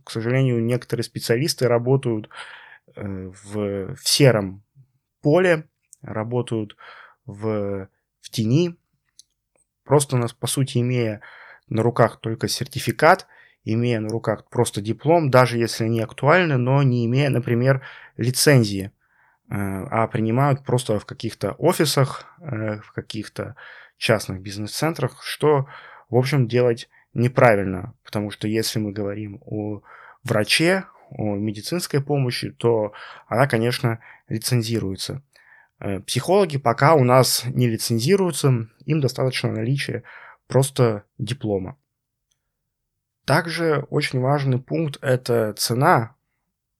к 0.04 0.10
сожалению, 0.10 0.62
некоторые 0.62 1.04
специалисты 1.04 1.66
работают 1.66 2.28
э, 2.94 3.02
в, 3.04 3.94
в 3.94 4.06
сером 4.08 4.62
поле, 5.22 5.66
работают 6.02 6.76
в, 7.24 7.88
в 8.20 8.30
тени, 8.30 8.76
просто, 9.90 10.24
по 10.38 10.46
сути, 10.46 10.78
имея 10.78 11.20
на 11.68 11.82
руках 11.82 12.20
только 12.20 12.46
сертификат– 12.48 13.26
имея 13.64 14.00
на 14.00 14.08
руках 14.08 14.48
просто 14.48 14.80
диплом, 14.80 15.30
даже 15.30 15.58
если 15.58 15.84
они 15.84 16.00
актуальны, 16.00 16.56
но 16.56 16.82
не 16.82 17.06
имея, 17.06 17.30
например, 17.30 17.82
лицензии, 18.16 18.86
э, 18.86 19.54
а 19.54 20.06
принимают 20.06 20.64
просто 20.64 20.98
в 20.98 21.06
каких-то 21.06 21.52
офисах, 21.52 22.24
э, 22.40 22.80
в 22.80 22.92
каких-то 22.92 23.56
частных 23.96 24.40
бизнес-центрах, 24.40 25.22
что, 25.22 25.66
в 26.08 26.16
общем, 26.16 26.48
делать 26.48 26.88
неправильно, 27.12 27.94
потому 28.04 28.30
что 28.30 28.48
если 28.48 28.78
мы 28.78 28.92
говорим 28.92 29.42
о 29.44 29.82
враче, 30.24 30.84
о 31.10 31.34
медицинской 31.34 32.02
помощи, 32.02 32.50
то 32.50 32.92
она, 33.26 33.46
конечно, 33.46 33.98
лицензируется. 34.28 35.22
Э, 35.80 36.00
психологи 36.00 36.58
пока 36.58 36.94
у 36.94 37.04
нас 37.04 37.44
не 37.46 37.66
лицензируются, 37.66 38.68
им 38.84 39.00
достаточно 39.00 39.50
наличия 39.50 40.04
просто 40.46 41.04
диплома. 41.18 41.76
Также 43.24 43.86
очень 43.90 44.20
важный 44.20 44.58
пункт– 44.58 44.98
это 45.02 45.54
цена 45.54 46.16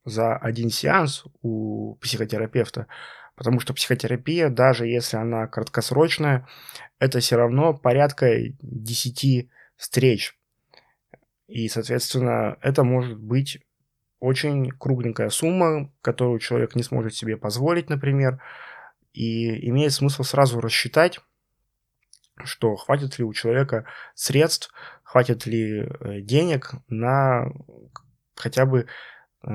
за 0.05 0.37
один 0.37 0.71
сеанс 0.71 1.25
у 1.43 1.95
психотерапевта, 1.97 2.89
потому 3.37 3.61
что 3.61 3.73
психотерапия, 3.73 4.49
даже 4.49 4.87
если 4.87 5.17
она 5.17 5.47
краткосрочная, 5.47 6.47
это 6.99 7.21
все 7.21 7.37
равно 7.37 7.73
порядка 7.73 8.35
10 8.61 9.49
встреч. 9.77 10.37
И, 11.47 11.69
соответственно, 11.69 12.59
это 12.61 12.85
может 12.85 13.19
быть 13.19 13.61
очень 14.19 14.71
кругленькая 14.71 15.31
сумма, 15.31 15.91
которую 16.03 16.39
человек 16.39 16.75
не 16.75 16.83
сможет 16.83 17.15
себе 17.15 17.37
позволить, 17.37 17.89
например, 17.89 18.41
и 19.13 19.69
имеет 19.69 19.93
смысл 19.93 20.23
сразу 20.23 20.61
рассчитать, 20.61 21.21
что 22.45 22.77
хватит 22.77 23.19
ли 23.19 23.25
у 23.25 23.33
человека 23.33 23.87
средств, 24.15 24.73
хватит 25.03 25.47
ли 25.47 25.83
э, 25.83 26.21
денег 26.21 26.73
на 26.89 27.47
хотя 28.35 28.65
бы 28.67 28.87
5-10 29.45 29.47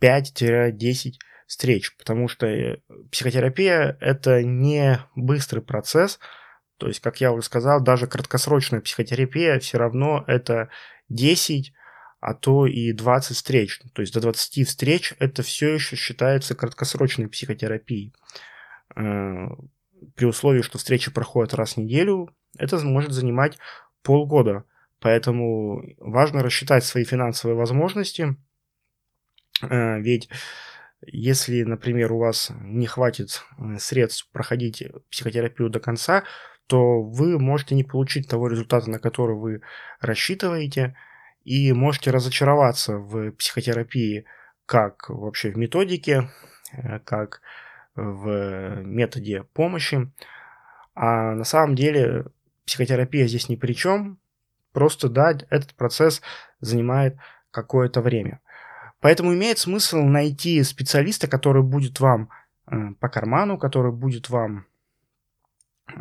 э, 0.00 1.12
встреч, 1.46 1.96
потому 1.96 2.28
что 2.28 2.46
э, 2.46 2.78
психотерапия– 3.10 3.96
это 4.00 4.42
не 4.42 5.00
быстрый 5.14 5.60
процесс, 5.60 6.18
то 6.78 6.88
есть, 6.88 7.00
как 7.00 7.20
я 7.20 7.32
уже 7.32 7.46
сказал, 7.46 7.80
даже 7.80 8.06
краткосрочная 8.06 8.80
психотерапия 8.80 9.58
все 9.58 9.78
равно 9.78 10.24
это 10.26 10.70
10, 11.08 11.72
а 12.20 12.34
то 12.34 12.66
и 12.66 12.92
20 12.92 13.36
встреч. 13.36 13.80
То 13.92 14.02
есть 14.02 14.12
до 14.12 14.20
20 14.20 14.66
встреч 14.66 15.14
это 15.18 15.42
все 15.42 15.74
еще 15.74 15.96
считается 15.96 16.54
краткосрочной 16.54 17.28
психотерапией. 17.28 18.12
При 18.94 20.26
условии, 20.26 20.62
что 20.62 20.78
встречи 20.78 21.10
проходят 21.10 21.54
раз 21.54 21.74
в 21.74 21.76
неделю, 21.78 22.34
это 22.58 22.78
может 22.84 23.12
занимать 23.12 23.58
полгода. 24.02 24.64
Поэтому 25.00 25.82
важно 25.98 26.42
рассчитать 26.42 26.84
свои 26.84 27.04
финансовые 27.04 27.56
возможности, 27.56 28.36
э, 29.60 30.00
ведь 30.00 30.30
если, 31.06 31.62
например, 31.62 32.12
у 32.12 32.18
вас 32.18 32.50
не 32.62 32.86
хватит 32.86 33.42
э, 33.58 33.78
средств 33.78 34.30
проходить 34.32 34.82
психотерапию 35.10 35.68
до 35.68 35.80
конца, 35.80 36.24
то 36.66 37.02
вы 37.02 37.38
можете 37.38 37.74
не 37.74 37.84
получить 37.84 38.28
того 38.28 38.48
результата, 38.48 38.88
на 38.88 38.98
который 38.98 39.36
вы 39.36 39.60
рассчитываете, 40.00 40.96
и 41.44 41.72
можете 41.74 42.10
разочароваться 42.10 42.96
в 42.96 43.32
психотерапии 43.32 44.24
как 44.64 45.10
вообще 45.10 45.50
в 45.50 45.58
методике, 45.58 46.30
э, 46.72 47.00
как 47.00 47.42
в 47.94 48.82
методе 48.82 49.44
помощи. 49.52 50.10
А 50.94 51.34
на 51.34 51.44
самом 51.44 51.74
деле 51.74 52.26
психотерапия 52.66 53.26
здесь 53.26 53.48
ни 53.48 53.56
при 53.56 53.72
чем, 53.72 54.18
просто 54.72 55.08
да, 55.08 55.32
этот 55.50 55.74
процесс 55.74 56.22
занимает 56.60 57.16
какое-то 57.50 58.00
время. 58.00 58.40
Поэтому 59.00 59.34
имеет 59.34 59.58
смысл 59.58 60.02
найти 60.02 60.62
специалиста, 60.62 61.28
который 61.28 61.62
будет 61.62 62.00
вам 62.00 62.30
э, 62.66 62.94
по 63.00 63.08
карману, 63.08 63.58
который 63.58 63.92
будет 63.92 64.30
вам 64.30 64.66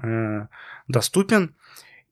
э, 0.02 0.48
доступен. 0.88 1.56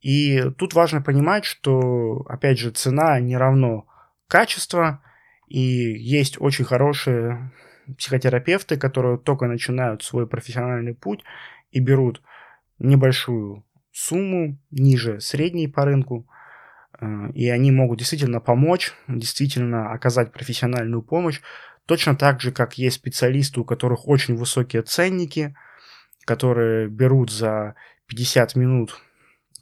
И 0.01 0.41
тут 0.57 0.73
важно 0.73 1.01
понимать, 1.01 1.45
что, 1.45 2.25
опять 2.27 2.59
же, 2.59 2.71
цена 2.71 3.19
не 3.19 3.37
равно 3.37 3.87
качество, 4.27 5.01
и 5.47 5.59
есть 5.59 6.41
очень 6.41 6.65
хорошие 6.65 7.51
психотерапевты, 7.97 8.77
которые 8.77 9.17
только 9.17 9.47
начинают 9.47 10.03
свой 10.03 10.27
профессиональный 10.27 10.93
путь 10.93 11.23
и 11.71 11.79
берут 11.79 12.21
небольшую 12.79 13.63
сумму 13.91 14.57
ниже 14.71 15.19
средней 15.19 15.67
по 15.67 15.85
рынку, 15.85 16.27
э, 16.99 17.31
и 17.33 17.49
они 17.49 17.71
могут 17.71 17.99
действительно 17.99 18.39
помочь, 18.39 18.93
действительно 19.07 19.91
оказать 19.91 20.31
профессиональную 20.31 21.01
помощь, 21.01 21.41
точно 21.85 22.15
так 22.15 22.41
же, 22.41 22.51
как 22.51 22.77
есть 22.77 22.97
специалисты, 22.97 23.59
у 23.59 23.65
которых 23.65 24.07
очень 24.07 24.35
высокие 24.35 24.81
ценники, 24.81 25.55
которые 26.25 26.87
берут 26.87 27.31
за 27.31 27.75
50 28.07 28.55
минут 28.55 29.01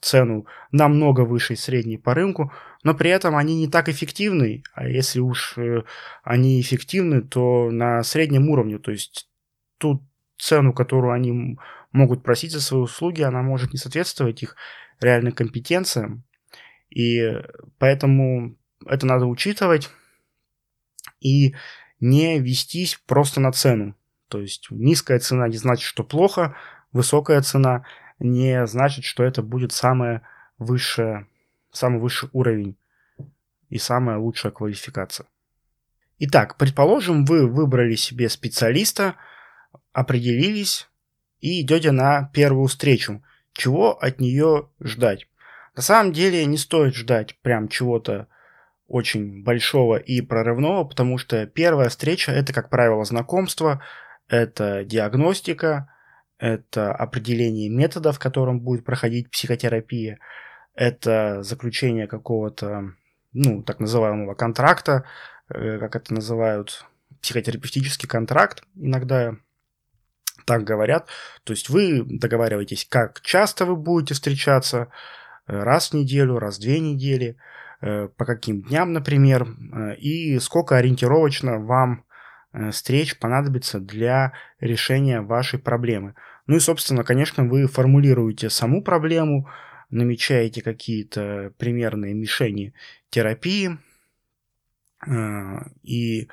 цену 0.02 0.46
намного 0.72 1.22
выше 1.22 1.56
средней 1.56 1.98
по 1.98 2.14
рынку, 2.14 2.52
но 2.84 2.94
при 2.94 3.10
этом 3.10 3.36
они 3.36 3.56
не 3.56 3.68
так 3.68 3.90
эффективны, 3.90 4.64
а 4.74 4.88
если 4.88 5.20
уж 5.20 5.58
э, 5.58 5.84
они 6.24 6.62
эффективны, 6.62 7.22
то 7.22 7.70
на 7.72 8.04
среднем 8.04 8.50
уровне, 8.50 8.78
то 8.80 8.92
есть 8.92 9.30
ту 9.78 10.06
цену, 10.38 10.74
которую 10.74 11.14
они 11.14 11.58
могут 11.92 12.24
просить 12.24 12.52
за 12.52 12.62
свои 12.62 12.82
услуги, 12.82 13.22
она 13.22 13.42
может 13.42 13.74
не 13.74 13.80
соответствовать 13.80 14.44
их 14.44 14.56
реальным 15.02 15.34
компетенциям, 15.34 16.24
и 16.90 17.42
поэтому 17.78 18.56
это 18.86 19.06
надо 19.06 19.26
учитывать 19.26 19.90
и 21.20 21.56
не 22.00 22.40
вестись 22.40 23.00
просто 23.06 23.42
на 23.42 23.52
цену. 23.52 23.96
То 24.30 24.40
есть 24.40 24.68
низкая 24.70 25.20
цена 25.20 25.48
не 25.48 25.58
значит, 25.58 25.84
что 25.84 26.04
плохо, 26.04 26.56
высокая 26.92 27.42
цена 27.42 27.86
не 28.20 28.66
значит, 28.68 29.04
что 29.06 29.24
это 29.24 29.42
будет 29.42 29.72
самая 29.72 30.22
высшая, 30.58 31.28
самый 31.72 32.00
высший 32.00 32.30
уровень 32.34 32.78
и 33.70 33.78
самая 33.78 34.18
лучшая 34.18 34.52
квалификация. 34.52 35.28
Итак, 36.20 36.58
предположим, 36.58 37.26
вы 37.26 37.48
выбрали 37.48 37.96
себе 37.96 38.30
специалиста, 38.30 39.16
определились 39.94 40.90
и 41.40 41.62
идете 41.62 41.92
на 41.92 42.30
первую 42.34 42.68
встречу. 42.68 43.24
Чего 43.54 43.98
от 43.98 44.20
нее 44.20 44.70
ждать? 44.82 45.28
На 45.76 45.82
самом 45.82 46.12
деле 46.12 46.46
не 46.46 46.58
стоит 46.58 46.96
ждать 46.96 47.40
прям 47.42 47.70
чего-то 47.70 48.28
очень 48.88 49.44
большого 49.44 49.98
и 49.98 50.20
прорывного, 50.22 50.84
потому 50.84 51.18
что 51.18 51.46
первая 51.46 51.90
встреча 51.90 52.32
это, 52.32 52.52
как 52.52 52.70
правило, 52.70 53.06
знакомство, 53.06 53.82
это 54.28 54.84
диагностика, 54.84 55.94
это 56.38 56.94
определение 56.94 57.70
методов, 57.70 58.20
которым 58.20 58.60
будет 58.60 58.84
проходить 58.84 59.30
психотерапия, 59.30 60.20
это 60.80 61.44
заключение 61.44 62.08
какого-то, 62.08 62.94
ну, 63.34 63.62
так 63.64 63.82
называемого 63.82 64.34
контракта, 64.34 65.04
э, 65.50 65.78
как 65.78 65.98
это 65.98 66.14
называют, 66.14 66.86
психотерапевтический 67.22 68.08
контракт, 68.08 68.64
иногда 68.76 69.36
так 70.46 70.64
говорят. 70.64 71.10
То 71.44 71.52
есть 71.52 71.68
вы 71.68 72.04
договариваетесь, 72.06 72.88
как 72.90 73.20
часто 73.20 73.66
вы 73.66 73.76
будете 73.76 74.14
встречаться, 74.14 74.88
э, 75.48 75.60
раз 75.62 75.90
в 75.90 75.96
неделю, 75.96 76.40
раз 76.40 76.58
в 76.58 76.62
две 76.62 76.80
недели, 76.80 77.36
э, 77.82 78.08
по 78.16 78.24
каким 78.24 78.62
дням, 78.62 78.94
например, 78.94 79.48
и 79.98 80.40
сколько 80.40 80.78
ориентировочно 80.78 81.60
вам 81.60 82.06
встреч 82.72 83.20
понадобится 83.20 83.80
для 83.80 84.32
решения 84.62 85.22
вашей 85.22 85.60
проблемы. 85.60 86.16
Ну 86.48 86.56
и, 86.56 86.60
собственно, 86.60 87.04
конечно, 87.04 87.44
вы 87.44 87.68
формулируете 87.68 88.50
саму 88.50 88.82
проблему, 88.82 89.50
намечаете 89.90 90.62
какие-то 90.62 91.54
примерные 91.58 92.14
мишени 92.14 92.74
терапии 93.10 93.78
э, 95.06 95.12
и 95.84 96.30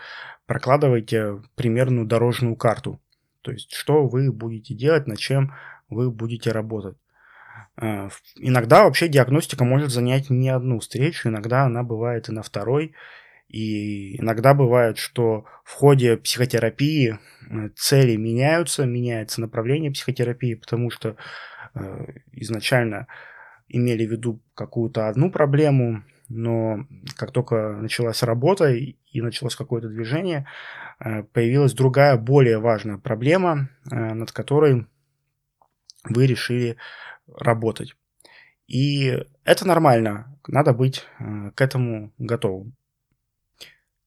прокладываете 0.46 1.42
примерную 1.54 2.06
дорожную 2.06 2.56
карту. 2.56 3.00
То 3.42 3.52
есть, 3.52 3.72
что 3.72 4.06
вы 4.06 4.32
будете 4.32 4.74
делать, 4.74 5.06
над 5.06 5.18
чем 5.18 5.54
вы 5.88 6.10
будете 6.10 6.52
работать. 6.52 6.96
Э, 7.80 8.08
иногда 8.36 8.84
вообще 8.84 9.08
диагностика 9.08 9.64
может 9.64 9.90
занять 9.90 10.28
не 10.30 10.50
одну 10.50 10.80
встречу, 10.80 11.28
иногда 11.28 11.64
она 11.64 11.82
бывает 11.82 12.28
и 12.28 12.32
на 12.32 12.42
второй, 12.42 12.94
и 13.48 14.20
иногда 14.20 14.52
бывает, 14.52 14.98
что 14.98 15.46
в 15.64 15.72
ходе 15.72 16.18
психотерапии 16.18 17.18
э, 17.48 17.68
цели 17.74 18.16
меняются, 18.16 18.84
меняется 18.84 19.40
направление 19.40 19.92
психотерапии, 19.92 20.54
потому 20.54 20.90
что 20.90 21.16
изначально 22.32 23.06
имели 23.68 24.06
в 24.06 24.10
виду 24.10 24.42
какую-то 24.54 25.08
одну 25.08 25.30
проблему, 25.30 26.02
но 26.28 26.86
как 27.16 27.32
только 27.32 27.76
началась 27.80 28.22
работа 28.22 28.72
и 28.72 28.96
началось 29.14 29.56
какое-то 29.56 29.88
движение, 29.88 30.46
э, 30.98 31.22
появилась 31.22 31.72
другая, 31.72 32.16
более 32.16 32.58
важная 32.58 32.98
проблема, 32.98 33.70
э, 33.90 33.94
над 33.94 34.32
которой 34.32 34.86
вы 36.04 36.26
решили 36.26 36.76
работать. 37.26 37.96
И 38.66 39.16
это 39.44 39.66
нормально, 39.66 40.38
надо 40.48 40.72
быть 40.72 41.04
э, 41.18 41.50
к 41.54 41.60
этому 41.60 42.12
готовым. 42.18 42.74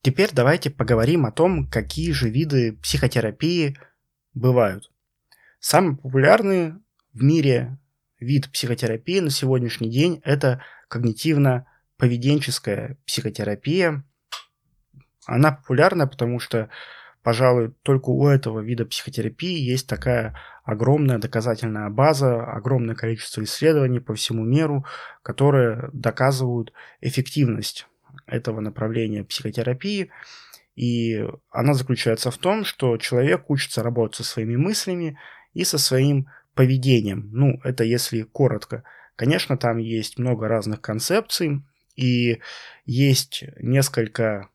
Теперь 0.01 0.29
давайте 0.31 0.69
поговорим 0.69 1.25
о 1.25 1.31
том, 1.31 1.67
какие 1.67 2.11
же 2.11 2.29
виды 2.29 2.77
психотерапии 2.81 3.77
бывают. 4.33 4.91
Самый 5.59 5.97
популярный 5.97 6.75
в 7.13 7.21
мире 7.21 7.78
вид 8.19 8.51
психотерапии 8.51 9.19
на 9.19 9.29
сегодняшний 9.29 9.89
день– 9.89 10.21
это 10.25 10.63
когнитивно-поведенческая 10.89 12.97
психотерапия. 13.05 14.03
Она 15.25 15.51
популярна, 15.51 16.07
потому 16.07 16.39
что, 16.39 16.69
пожалуй, 17.23 17.73
только 17.83 18.09
у 18.09 18.27
этого 18.27 18.59
вида 18.59 18.85
психотерапии 18.85 19.59
есть 19.59 19.87
такая 19.87 20.37
огромная 20.63 21.17
доказательная 21.17 21.89
база, 21.89 22.43
огромное 22.43 22.95
количество 22.95 23.43
исследований 23.43 23.99
по 23.99 24.13
всему 24.13 24.43
миру, 24.43 24.85
которые 25.23 25.89
доказывают 25.93 26.73
эффективность 27.01 27.87
этого 28.25 28.59
направления 28.59 29.23
психотерапии. 29.23 30.11
И 30.75 31.25
она 31.51 31.73
заключается 31.73 32.31
в 32.31 32.37
том, 32.37 32.63
что 32.63 32.97
человек 32.97 33.49
учится 33.49 33.83
работать 33.83 34.17
со 34.17 34.23
своими 34.23 34.55
мыслями 34.55 35.19
и 35.53 35.63
со 35.63 35.77
своим 35.77 36.27
поведением. 36.59 37.29
Ну, 37.31 37.61
это 37.63 37.85
если 37.85 38.23
коротко. 38.23 38.83
Конечно, 39.15 39.55
там 39.55 39.77
есть 39.77 40.19
много 40.19 40.49
разных 40.49 40.81
концепций, 40.81 41.61
и 41.95 42.41
есть 42.85 43.45
несколько 43.61 44.49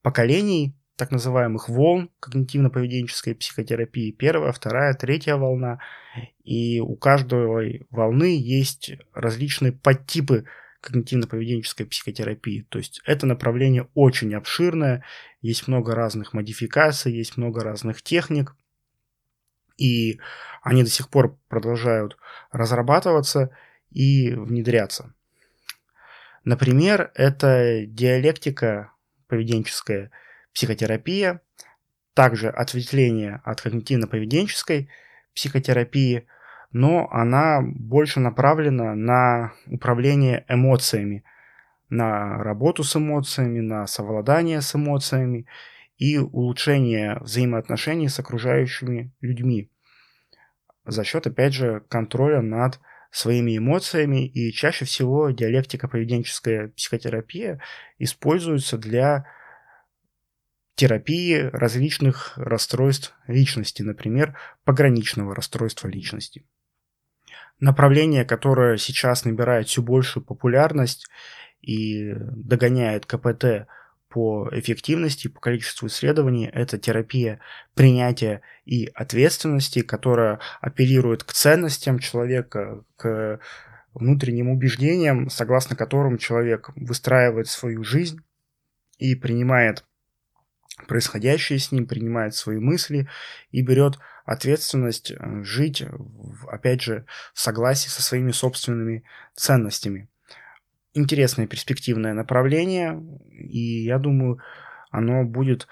поколений 0.00 0.74
так 0.96 1.10
называемых 1.10 1.68
волн 1.68 2.08
когнитивно-поведенческой 2.22 3.34
психотерапии. 3.34 4.10
Первая, 4.10 4.52
вторая, 4.52 4.94
третья 4.94 5.36
волна. 5.36 5.80
И 6.44 6.80
у 6.80 6.96
каждой 6.96 7.86
волны 7.90 8.34
есть 8.40 8.92
различные 9.12 9.72
подтипы 9.72 10.46
когнитивно-поведенческой 10.82 11.84
психотерапии. 11.84 12.66
То 12.70 12.78
есть 12.78 13.02
это 13.04 13.26
направление 13.26 13.86
очень 13.92 14.34
обширное, 14.34 15.04
есть 15.42 15.68
много 15.68 15.94
разных 15.94 16.32
модификаций, 16.32 17.12
есть 17.12 17.36
много 17.36 17.62
разных 17.62 18.00
техник, 18.00 18.54
и 19.78 20.20
они 20.62 20.82
до 20.82 20.90
сих 20.90 21.08
пор 21.08 21.38
продолжают 21.48 22.18
разрабатываться 22.52 23.50
и 23.90 24.34
внедряться. 24.34 25.14
Например, 26.44 27.10
это 27.14 27.86
диалектика 27.86 28.92
поведенческая 29.28 30.10
психотерапия, 30.52 31.40
также 32.14 32.48
ответвление 32.48 33.40
от 33.44 33.64
когнитивно-поведенческой 33.64 34.88
психотерапии, 35.34 36.26
но 36.72 37.08
она 37.12 37.60
больше 37.62 38.18
направлена 38.18 38.94
на 38.94 39.52
управление 39.66 40.44
эмоциями, 40.48 41.22
на 41.88 42.42
работу 42.42 42.82
с 42.82 42.96
эмоциями, 42.96 43.60
на 43.60 43.86
совладание 43.86 44.60
с 44.60 44.74
эмоциями 44.74 45.46
и 45.98 46.16
улучшение 46.16 47.18
взаимоотношений 47.20 48.08
с 48.08 48.18
окружающими 48.18 49.12
людьми 49.20 49.70
за 50.88 51.04
счет, 51.04 51.26
опять 51.26 51.52
же, 51.52 51.84
контроля 51.88 52.40
над 52.40 52.80
своими 53.10 53.58
эмоциями, 53.58 54.26
и 54.26 54.52
чаще 54.52 54.84
всего 54.84 55.30
диалектика-поведенческая 55.30 56.68
психотерапия 56.68 57.60
используется 57.98 58.78
для 58.78 59.26
терапии 60.74 61.50
различных 61.52 62.36
расстройств 62.36 63.14
личности, 63.26 63.82
например, 63.82 64.38
пограничного 64.64 65.34
расстройства 65.34 65.88
личности. 65.88 66.46
Направление, 67.60 68.24
которое 68.24 68.76
сейчас 68.76 69.24
набирает 69.24 69.66
все 69.66 69.82
большую 69.82 70.24
популярность 70.24 71.08
и 71.60 72.14
догоняет 72.14 73.04
КПТ 73.06 73.66
по 74.08 74.48
эффективности, 74.52 75.28
по 75.28 75.40
количеству 75.40 75.88
исследований, 75.88 76.50
это 76.52 76.78
терапия 76.78 77.40
принятия 77.74 78.42
и 78.64 78.90
ответственности, 78.94 79.82
которая 79.82 80.40
апеллирует 80.60 81.24
к 81.24 81.32
ценностям 81.32 81.98
человека, 81.98 82.84
к 82.96 83.40
внутренним 83.94 84.48
убеждениям, 84.48 85.28
согласно 85.28 85.76
которым 85.76 86.18
человек 86.18 86.70
выстраивает 86.76 87.48
свою 87.48 87.84
жизнь 87.84 88.20
и 88.98 89.14
принимает 89.14 89.84
происходящее 90.86 91.58
с 91.58 91.72
ним, 91.72 91.86
принимает 91.86 92.34
свои 92.34 92.58
мысли 92.58 93.08
и 93.50 93.62
берет 93.62 93.98
ответственность 94.24 95.10
э, 95.10 95.42
жить, 95.42 95.84
опять 96.46 96.82
же, 96.82 97.04
в 97.34 97.40
согласии 97.40 97.88
со 97.88 98.02
своими 98.02 98.30
собственными 98.30 99.02
ценностями 99.34 100.08
интересное 100.94 101.46
перспективное 101.46 102.14
направление, 102.14 103.00
и 103.30 103.84
я 103.84 103.98
думаю, 103.98 104.40
оно 104.90 105.24
будет 105.24 105.68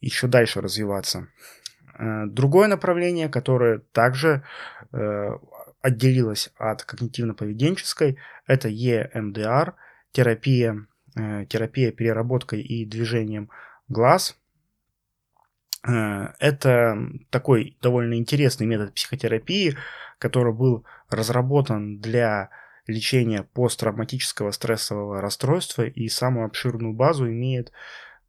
еще 0.00 0.26
дальше 0.28 0.60
развиваться. 0.60 1.28
Э, 1.98 2.26
другое 2.26 2.68
направление, 2.68 3.28
которое 3.28 3.78
также 3.92 4.44
э, 4.92 5.30
отделилось 5.80 6.50
от 6.56 6.84
когнитивно-поведенческой, 6.84 8.16
это 8.46 8.68
EMDR, 8.68 9.74
терапия, 10.12 10.86
э, 11.16 11.46
терапия 11.46 11.92
переработкой 11.92 12.62
и 12.62 12.84
движением 12.84 13.50
глаз. 13.88 14.36
Это 15.84 16.98
такой 17.30 17.78
довольно 17.80 18.14
интересный 18.14 18.66
метод 18.66 18.92
психотерапии, 18.94 19.76
который 20.18 20.52
был 20.52 20.84
разработан 21.08 22.00
для 22.00 22.50
лечения 22.88 23.42
посттравматического 23.42 24.50
стрессового 24.50 25.20
расстройства 25.20 25.82
и 25.82 26.08
самую 26.08 26.46
обширную 26.46 26.94
базу 26.94 27.30
имеет, 27.30 27.70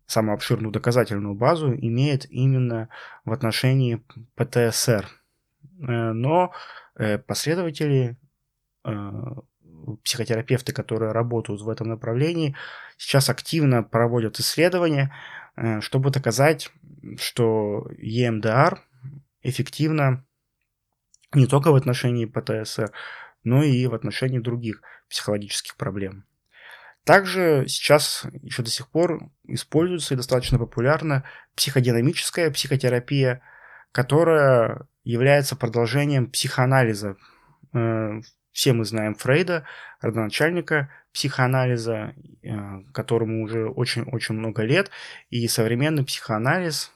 самую 0.05 0.35
обширную 0.35 0.71
доказательную 0.71 1.33
базу 1.33 1.73
имеет 1.73 2.29
именно 2.29 2.89
в 3.25 3.31
отношении 3.31 4.03
ПТСР. 4.35 5.07
Э, 5.07 6.11
но 6.11 6.51
э, 6.95 7.17
последователи, 7.17 8.17
э, 8.85 9.11
психотерапевты, 10.03 10.73
которые 10.73 11.13
работают 11.13 11.61
в 11.61 11.69
этом 11.69 11.87
направлении, 11.87 12.55
сейчас 12.97 13.29
активно 13.29 13.81
проводят 13.81 14.39
исследования, 14.39 15.11
чтобы 15.79 16.11
доказать, 16.11 16.71
что 17.17 17.87
EMDR 17.97 18.77
эффективно 19.41 20.25
не 21.33 21.47
только 21.47 21.71
в 21.71 21.75
отношении 21.75 22.25
ПТСР, 22.25 22.91
но 23.43 23.63
и 23.63 23.85
в 23.87 23.93
отношении 23.93 24.39
других 24.39 24.81
психологических 25.09 25.75
проблем. 25.75 26.25
Также 27.05 27.65
сейчас 27.67 28.25
еще 28.41 28.61
до 28.61 28.69
сих 28.69 28.89
пор 28.89 29.31
используется 29.45 30.13
и 30.13 30.17
достаточно 30.17 30.59
популярна 30.59 31.23
психодинамическая 31.55 32.51
психотерапия, 32.51 33.41
которая 33.91 34.87
является 35.03 35.55
продолжением 35.55 36.29
психоанализа. 36.29 37.15
Э, 37.73 38.21
все 38.51 38.73
мы 38.73 38.85
знаем 38.85 39.15
Фрейда, 39.15 39.65
родоначальника 40.01 40.89
психоанализа, 41.13 42.13
э, 42.43 42.81
которому 42.93 43.43
уже 43.43 43.67
очень-очень 43.69 44.35
много 44.35 44.63
лет, 44.63 44.91
и 45.29 45.47
современный 45.47 46.05
психоанализ 46.05 46.91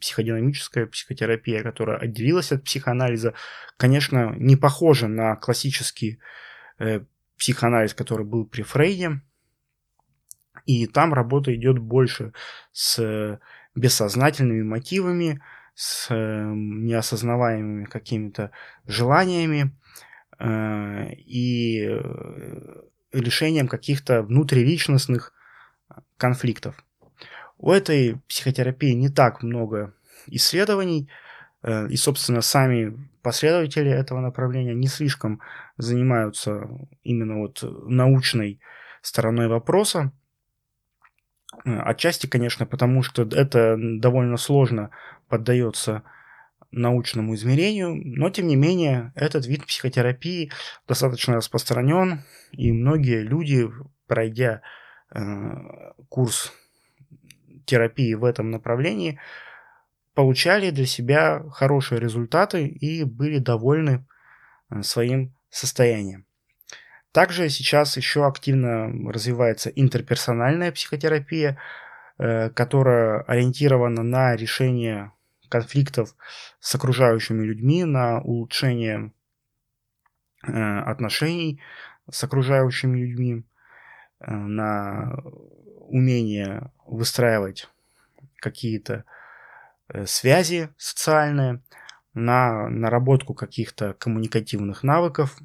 психодинамическая 0.00 0.86
психотерапия, 0.86 1.62
которая 1.62 1.98
отделилась 1.98 2.52
от 2.52 2.64
психоанализа, 2.64 3.34
конечно, 3.76 4.34
не 4.36 4.56
похожа 4.56 5.06
на 5.06 5.36
классический 5.36 6.18
э, 6.78 7.00
психоанализ, 7.38 7.94
который 7.94 8.24
был 8.24 8.46
при 8.46 8.62
Фрейде. 8.62 9.20
И 10.66 10.86
там 10.86 11.14
работа 11.14 11.54
идет 11.54 11.78
больше 11.78 12.32
с 12.72 13.38
бессознательными 13.74 14.62
мотивами, 14.62 15.42
с 15.74 16.10
э, 16.10 16.52
неосознаваемыми 16.54 17.84
какими-то 17.84 18.50
желаниями 18.86 19.76
э, 20.38 21.12
и 21.14 22.00
решением 23.12 23.68
каких-то 23.68 24.22
внутриличностных 24.22 25.32
конфликтов. 26.16 26.84
У 27.60 27.70
этой 27.72 28.18
психотерапии 28.26 28.92
не 28.92 29.10
так 29.10 29.42
много 29.42 29.94
исследований, 30.28 31.10
э, 31.62 31.88
и, 31.88 31.96
собственно, 31.96 32.40
сами 32.40 33.10
последователи 33.22 33.90
этого 33.90 34.20
направления 34.20 34.74
не 34.74 34.86
слишком 34.86 35.42
занимаются 35.76 36.70
именно 37.02 37.40
вот 37.40 37.62
научной 37.62 38.60
стороной 39.02 39.48
вопроса. 39.48 40.10
Э, 41.66 41.80
отчасти, 41.80 42.26
конечно, 42.26 42.64
потому 42.64 43.02
что 43.02 43.24
это 43.24 43.76
довольно 43.78 44.38
сложно 44.38 44.90
поддается 45.28 46.02
научному 46.70 47.34
измерению, 47.34 47.94
но 47.94 48.30
тем 48.30 48.46
не 48.46 48.56
менее 48.56 49.12
этот 49.14 49.44
вид 49.44 49.66
психотерапии 49.66 50.50
достаточно 50.88 51.34
распространен, 51.36 52.22
и 52.52 52.72
многие 52.72 53.20
люди, 53.20 53.68
пройдя 54.06 54.62
э, 55.14 55.20
курс 56.08 56.54
терапии 57.70 58.14
в 58.14 58.24
этом 58.24 58.50
направлении 58.50 59.18
получали 60.14 60.70
для 60.70 60.86
себя 60.86 61.42
хорошие 61.50 62.00
результаты 62.00 62.66
и 62.66 63.04
были 63.04 63.38
довольны 63.38 64.04
э, 64.70 64.82
своим 64.82 65.34
состоянием. 65.50 66.26
Также 67.12 67.48
сейчас 67.48 67.96
еще 67.96 68.26
активно 68.26 68.90
развивается 69.10 69.70
интерперсональная 69.70 70.72
психотерапия, 70.72 71.58
э, 72.18 72.50
которая 72.50 73.22
ориентирована 73.22 74.02
на 74.02 74.36
решение 74.36 75.12
конфликтов 75.48 76.14
с 76.60 76.74
окружающими 76.74 77.44
людьми, 77.44 77.84
на 77.84 78.20
улучшение 78.20 79.12
э, 80.46 80.78
отношений 80.80 81.60
с 82.10 82.24
окружающими 82.24 82.98
людьми, 82.98 83.44
на 84.26 85.16
умение 85.90 86.70
выстраивать 86.86 87.68
какие-то 88.36 89.04
э, 89.88 90.06
связи 90.06 90.70
социальные, 90.78 91.62
на 92.14 92.68
наработку 92.68 93.34
каких-то 93.34 93.94
коммуникативных 93.94 94.82
навыков, 94.82 95.38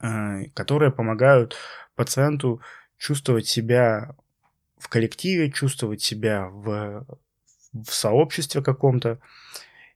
э, 0.00 0.44
которые 0.54 0.92
помогают 0.92 1.56
пациенту 1.94 2.60
чувствовать 2.98 3.46
себя 3.46 4.14
в 4.78 4.88
коллективе, 4.88 5.50
чувствовать 5.50 6.02
себя 6.02 6.48
в, 6.48 7.06
в 7.72 7.90
сообществе 7.90 8.62
каком-то 8.62 9.18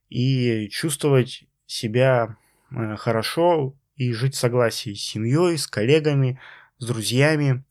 и 0.09 0.69
чувствовать 0.71 1.45
себя 1.67 2.37
э, 2.71 2.97
хорошо 2.97 3.75
и 3.97 4.13
жить 4.13 4.35
в 4.35 4.39
согласии 4.39 4.95
с 4.95 5.03
семьей, 5.03 5.59
с 5.59 5.67
коллегами, 5.67 6.41
с 6.79 6.87
друзьями 6.87 7.65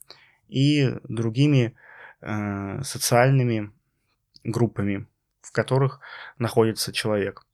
и 0.47 0.93
другими 1.07 1.75
э, 2.21 2.81
социальными 2.83 3.71
группами, 4.43 5.07
в 5.41 5.51
которых 5.51 5.99
находится 6.37 6.93
человек. 6.93 7.45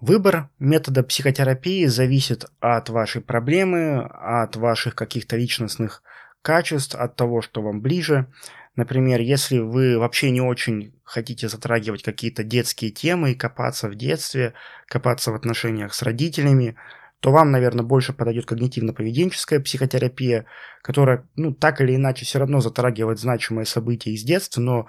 Выбор 0.00 0.48
метода 0.58 1.02
психотерапии 1.02 1.84
зависит 1.84 2.46
от 2.60 2.88
вашей 2.88 3.20
проблемы, 3.20 4.02
от 4.06 4.56
ваших 4.56 4.94
каких-то 4.94 5.36
личностных 5.36 6.02
качеств, 6.40 6.94
от 6.94 7.16
того, 7.16 7.42
что 7.42 7.60
вам 7.60 7.82
ближе. 7.82 8.26
Например, 8.76 9.20
если 9.20 9.58
вы 9.58 9.98
вообще 9.98 10.30
не 10.30 10.40
очень 10.40 10.94
хотите 11.04 11.48
затрагивать 11.48 12.02
какие-то 12.02 12.44
детские 12.44 12.90
темы 12.90 13.32
и 13.32 13.34
копаться 13.34 13.90
в 13.90 13.94
детстве, 13.94 14.54
копаться 14.86 15.32
в 15.32 15.34
отношениях 15.34 15.92
с 15.92 16.00
родителями, 16.02 16.76
то 17.20 17.30
вам, 17.30 17.50
наверное, 17.50 17.84
больше 17.84 18.12
подойдет 18.12 18.50
когнитивно-поведенческая 18.50 19.60
психотерапия, 19.60 20.46
которая, 20.82 21.28
ну, 21.36 21.52
так 21.52 21.80
или 21.80 21.94
иначе 21.94 22.24
все 22.24 22.38
равно 22.38 22.60
затрагивает 22.60 23.18
значимые 23.18 23.66
события 23.66 24.10
из 24.10 24.22
детства, 24.22 24.60
но 24.60 24.86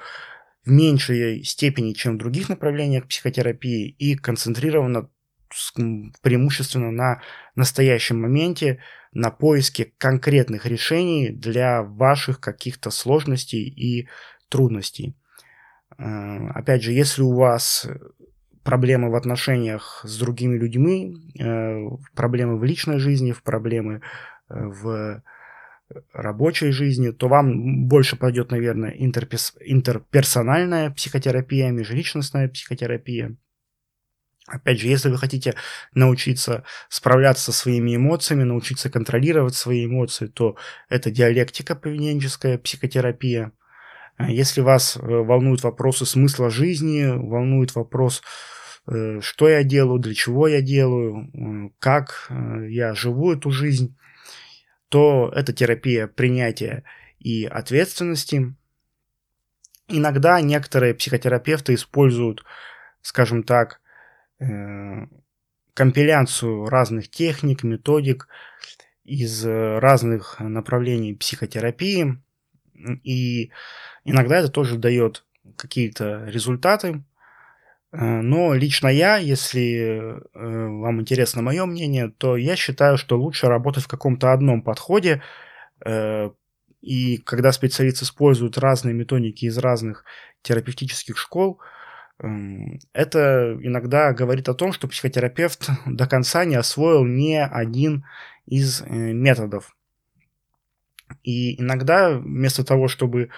в 0.65 0.72
меньшей 0.72 1.44
степени, 1.44 1.94
чем 1.94 2.15
в 2.15 2.20
других 2.20 2.48
направлениях 2.48 3.08
психотерапии, 3.08 3.89
и 3.89 4.15
концентрирована 4.15 5.10
преимущественно 6.22 6.91
на 6.91 7.22
настоящем 7.56 8.22
моменте, 8.22 8.80
на 9.12 9.32
поиске 9.32 9.91
конкретных 9.98 10.65
решений 10.65 11.30
для 11.30 11.84
ваших 11.84 12.39
каких-то 12.39 12.89
сложностей 12.89 13.67
и 13.67 14.08
трудностей. 14.48 15.17
Э, 15.98 16.48
опять 16.56 16.84
же, 16.84 16.94
если 16.94 17.22
у 17.22 17.36
вас 17.36 17.86
проблемы 18.63 19.10
в 19.10 19.15
отношениях 19.15 20.02
с 20.04 20.17
другими 20.19 20.58
людьми, 20.58 21.17
э, 21.39 21.88
проблемы 22.15 22.58
в 22.58 22.63
личной 22.63 23.00
жизни, 23.00 23.32
в 23.32 23.43
проблемы 23.43 24.02
э, 24.50 24.54
в 24.56 25.24
рабочей 26.13 26.71
жизни, 26.71 27.12
то 27.12 27.28
вам 27.28 27.88
больше 27.88 28.15
пойдет, 28.15 28.52
наверное, 28.52 28.91
интерпес, 28.91 29.56
интерперсональная 29.60 30.91
психотерапия, 30.91 31.71
межличностная 31.71 32.47
психотерапия. 32.47 33.36
Опять 34.47 34.80
же, 34.80 34.88
если 34.88 35.10
вы 35.10 35.17
хотите 35.17 35.56
научиться 35.93 36.65
справляться 36.89 37.52
со 37.52 37.52
своими 37.52 37.95
эмоциями, 37.95 38.43
научиться 38.43 38.89
контролировать 38.89 39.56
свои 39.56 39.86
эмоции, 39.86 40.28
то 40.28 40.58
это 40.89 41.12
диалектика 41.12 41.76
поведенческая 41.76 42.58
психотерапия. 42.58 43.52
Если 44.28 44.62
вас 44.62 44.98
э, 44.98 45.00
волнуют 45.02 45.64
вопросы 45.64 46.06
смысла 46.06 46.50
жизни, 46.50 47.06
волнует 47.06 47.76
вопрос, 47.76 48.22
э, 48.88 49.20
что 49.22 49.50
я 49.50 49.64
делаю, 49.64 50.00
для 50.00 50.14
чего 50.14 50.48
я 50.48 50.62
делаю, 50.62 51.74
как 51.80 52.28
э, 52.30 52.68
я 52.70 52.94
живу 52.94 53.34
эту 53.34 53.52
жизнь, 53.52 53.98
то 54.90 55.32
это 55.36 55.54
терапия 55.54 56.08
принятия 56.08 56.84
и 57.20 57.46
ответственности. 57.46 58.56
Иногда 59.88 60.42
некоторые 60.42 60.94
психотерапевты 60.94 61.74
используют, 61.74 62.44
скажем 63.02 63.44
так, 63.44 63.82
компиляцию 65.74 66.66
разных 66.66 67.10
техник, 67.10 67.64
методик 67.64 68.28
из 69.04 69.46
разных 69.46 70.40
направлений 70.40 71.14
психотерапии. 71.14 72.18
И 73.04 73.52
иногда 74.06 74.39
это 74.39 74.50
тоже 74.50 74.78
дает 74.78 75.24
какие-то 75.56 76.26
результаты. 76.26 77.04
Э, 77.91 78.22
но 78.22 78.54
лично 78.54 78.88
я, 78.88 79.17
если 79.17 80.20
э, 80.34 80.67
вам 80.67 81.02
интересно 81.02 81.41
мое 81.41 81.65
мнение, 81.65 82.10
то 82.17 82.38
я 82.38 82.56
считаю, 82.56 82.98
что 82.98 83.17
лучше 83.20 83.48
работать 83.48 83.84
в 83.84 83.88
каком-то 83.88 84.32
одном 84.32 84.62
подходе. 84.62 85.22
Э, 85.86 86.32
и 86.82 87.17
когда 87.17 87.52
специалист 87.52 88.02
использует 88.02 88.58
разные 88.58 88.94
методики 88.94 89.46
из 89.46 89.58
разных 89.58 90.04
терапевтических 90.41 91.17
школ, 91.17 91.60
эм, 92.20 92.80
это 92.94 93.56
иногда 93.62 94.13
говорит 94.13 94.50
о 94.50 94.56
том, 94.56 94.74
что 94.74 94.88
психотерапевт 94.88 95.70
до 95.86 96.08
конца 96.08 96.46
не 96.46 96.56
освоил 96.56 97.06
ни 97.06 97.36
один 97.36 98.06
из 98.48 98.82
методов. 98.88 99.76
И 101.24 101.60
иногда 101.62 102.18
вместо 102.18 102.64
того, 102.64 102.88
чтобы 102.88 103.30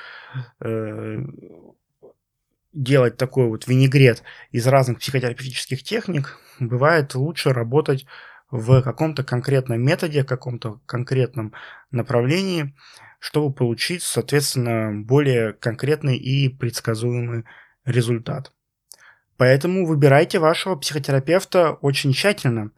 делать 2.74 3.18
такой 3.18 3.48
вот 3.48 3.68
винегрет 3.68 4.24
из 4.52 4.66
разных 4.68 5.00
психотерапевтических 5.00 5.84
техник, 5.84 6.40
бывает 6.60 7.14
лучше 7.16 7.54
работать 7.54 8.06
в 8.50 8.82
каком-то 8.82 9.24
конкретном 9.24 9.82
методе, 9.82 10.24
каком-то 10.24 10.80
конкретном 10.86 11.54
направлении, 11.92 12.76
чтобы 13.20 13.54
получить, 13.54 14.04
соответственно, 14.04 14.92
более 14.94 15.54
конкретный 15.54 16.18
и 16.18 16.50
предсказуемый 16.50 17.46
результат. 17.86 18.52
Поэтому 19.38 19.86
выбирайте 19.86 20.40
вашего 20.40 20.76
психотерапевта 20.76 21.74
очень 21.74 22.14
тщательно, 22.14 22.72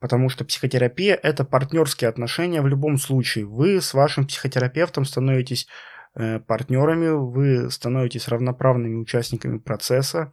потому 0.00 0.28
что 0.28 0.44
психотерапия– 0.44 1.14
это 1.22 1.44
партнерские 1.44 2.08
отношения 2.08 2.62
в 2.62 2.66
любом 2.66 2.98
случае. 2.98 3.46
Вы 3.46 3.80
с 3.80 3.94
вашим 3.94 4.26
психотерапевтом 4.26 5.04
становитесь 5.04 5.68
Э, 6.16 6.40
партнерами, 6.40 7.08
вы 7.10 7.70
становитесь 7.70 8.26
равноправными 8.26 8.96
участниками 8.96 9.58
процесса, 9.58 10.32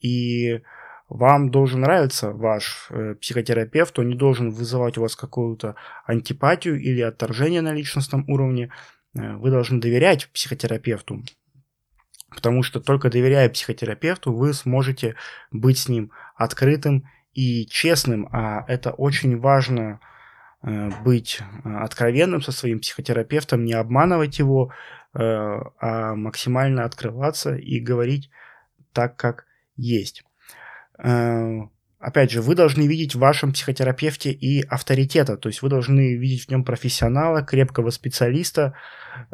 и 0.00 0.60
вам 1.08 1.50
должен 1.50 1.80
нравиться 1.80 2.30
ваш 2.30 2.86
э, 2.90 3.16
психотерапевт, 3.16 3.98
он 3.98 4.10
не 4.10 4.14
должен 4.14 4.50
вызывать 4.50 4.96
у 4.96 5.00
вас 5.00 5.16
какую-то 5.16 5.74
антипатию 6.06 6.80
или 6.80 7.00
отторжение 7.00 7.62
на 7.62 7.72
личностном 7.72 8.30
уровне. 8.30 8.70
Э, 9.16 9.34
вы 9.34 9.50
должны 9.50 9.80
доверять 9.80 10.28
психотерапевту, 10.32 11.24
потому 12.30 12.62
что 12.62 12.78
только 12.78 13.10
доверяя 13.10 13.48
психотерапевту, 13.48 14.32
вы 14.32 14.54
сможете 14.54 15.16
быть 15.50 15.78
с 15.78 15.88
ним 15.88 16.12
открытым 16.36 17.08
и 17.32 17.66
честным, 17.66 18.28
а 18.32 18.64
это 18.68 18.90
очень 18.90 19.38
важно 19.38 20.00
быть 21.04 21.40
откровенным 21.64 22.42
со 22.42 22.50
своим 22.50 22.80
психотерапевтом, 22.80 23.64
не 23.64 23.74
обманывать 23.74 24.40
его, 24.40 24.72
Э, 25.14 25.60
а 25.80 26.14
максимально 26.14 26.84
открываться 26.84 27.56
и 27.56 27.80
говорить 27.80 28.30
так, 28.92 29.16
как 29.16 29.46
есть. 29.76 30.22
Э, 31.02 31.60
опять 31.98 32.30
же, 32.30 32.42
вы 32.42 32.54
должны 32.54 32.86
видеть 32.86 33.14
в 33.14 33.18
вашем 33.18 33.52
психотерапевте 33.52 34.30
и 34.30 34.62
авторитета, 34.62 35.38
то 35.38 35.48
есть 35.48 35.62
вы 35.62 35.70
должны 35.70 36.14
видеть 36.14 36.44
в 36.44 36.50
нем 36.50 36.62
профессионала, 36.62 37.42
крепкого 37.42 37.90
специалиста, 37.90 38.74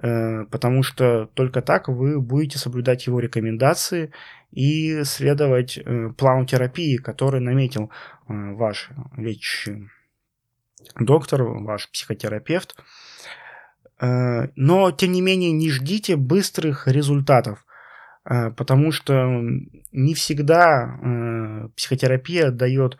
э, 0.00 0.44
потому 0.44 0.84
что 0.84 1.26
только 1.34 1.60
так 1.60 1.88
вы 1.88 2.20
будете 2.20 2.58
соблюдать 2.58 3.06
его 3.08 3.18
рекомендации 3.18 4.12
и 4.54 5.04
следовать 5.04 5.78
плану 6.16 6.46
терапии, 6.46 6.96
который 6.96 7.40
наметил 7.40 7.90
ваш 8.28 8.90
лечащий 9.16 9.88
доктор, 10.98 11.42
ваш 11.42 11.90
психотерапевт. 11.90 12.76
Э, 14.00 14.48
но, 14.56 14.90
тем 14.90 15.12
не 15.12 15.20
менее, 15.20 15.52
не 15.52 15.70
ждите 15.70 16.16
быстрых 16.16 16.88
результатов, 16.88 17.64
э, 18.24 18.50
потому 18.50 18.92
что 18.92 19.40
не 19.92 20.14
всегда 20.14 20.84
э, 20.84 21.68
психотерапия 21.76 22.50
дает 22.50 22.98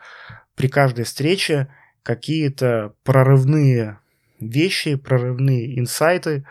при 0.55 0.67
каждой 0.67 1.05
встрече 1.05 1.67
какие-то 2.03 2.93
прорывные 3.03 3.99
вещи, 4.39 4.95
прорывные 4.95 5.79
инсайты. 5.79 6.45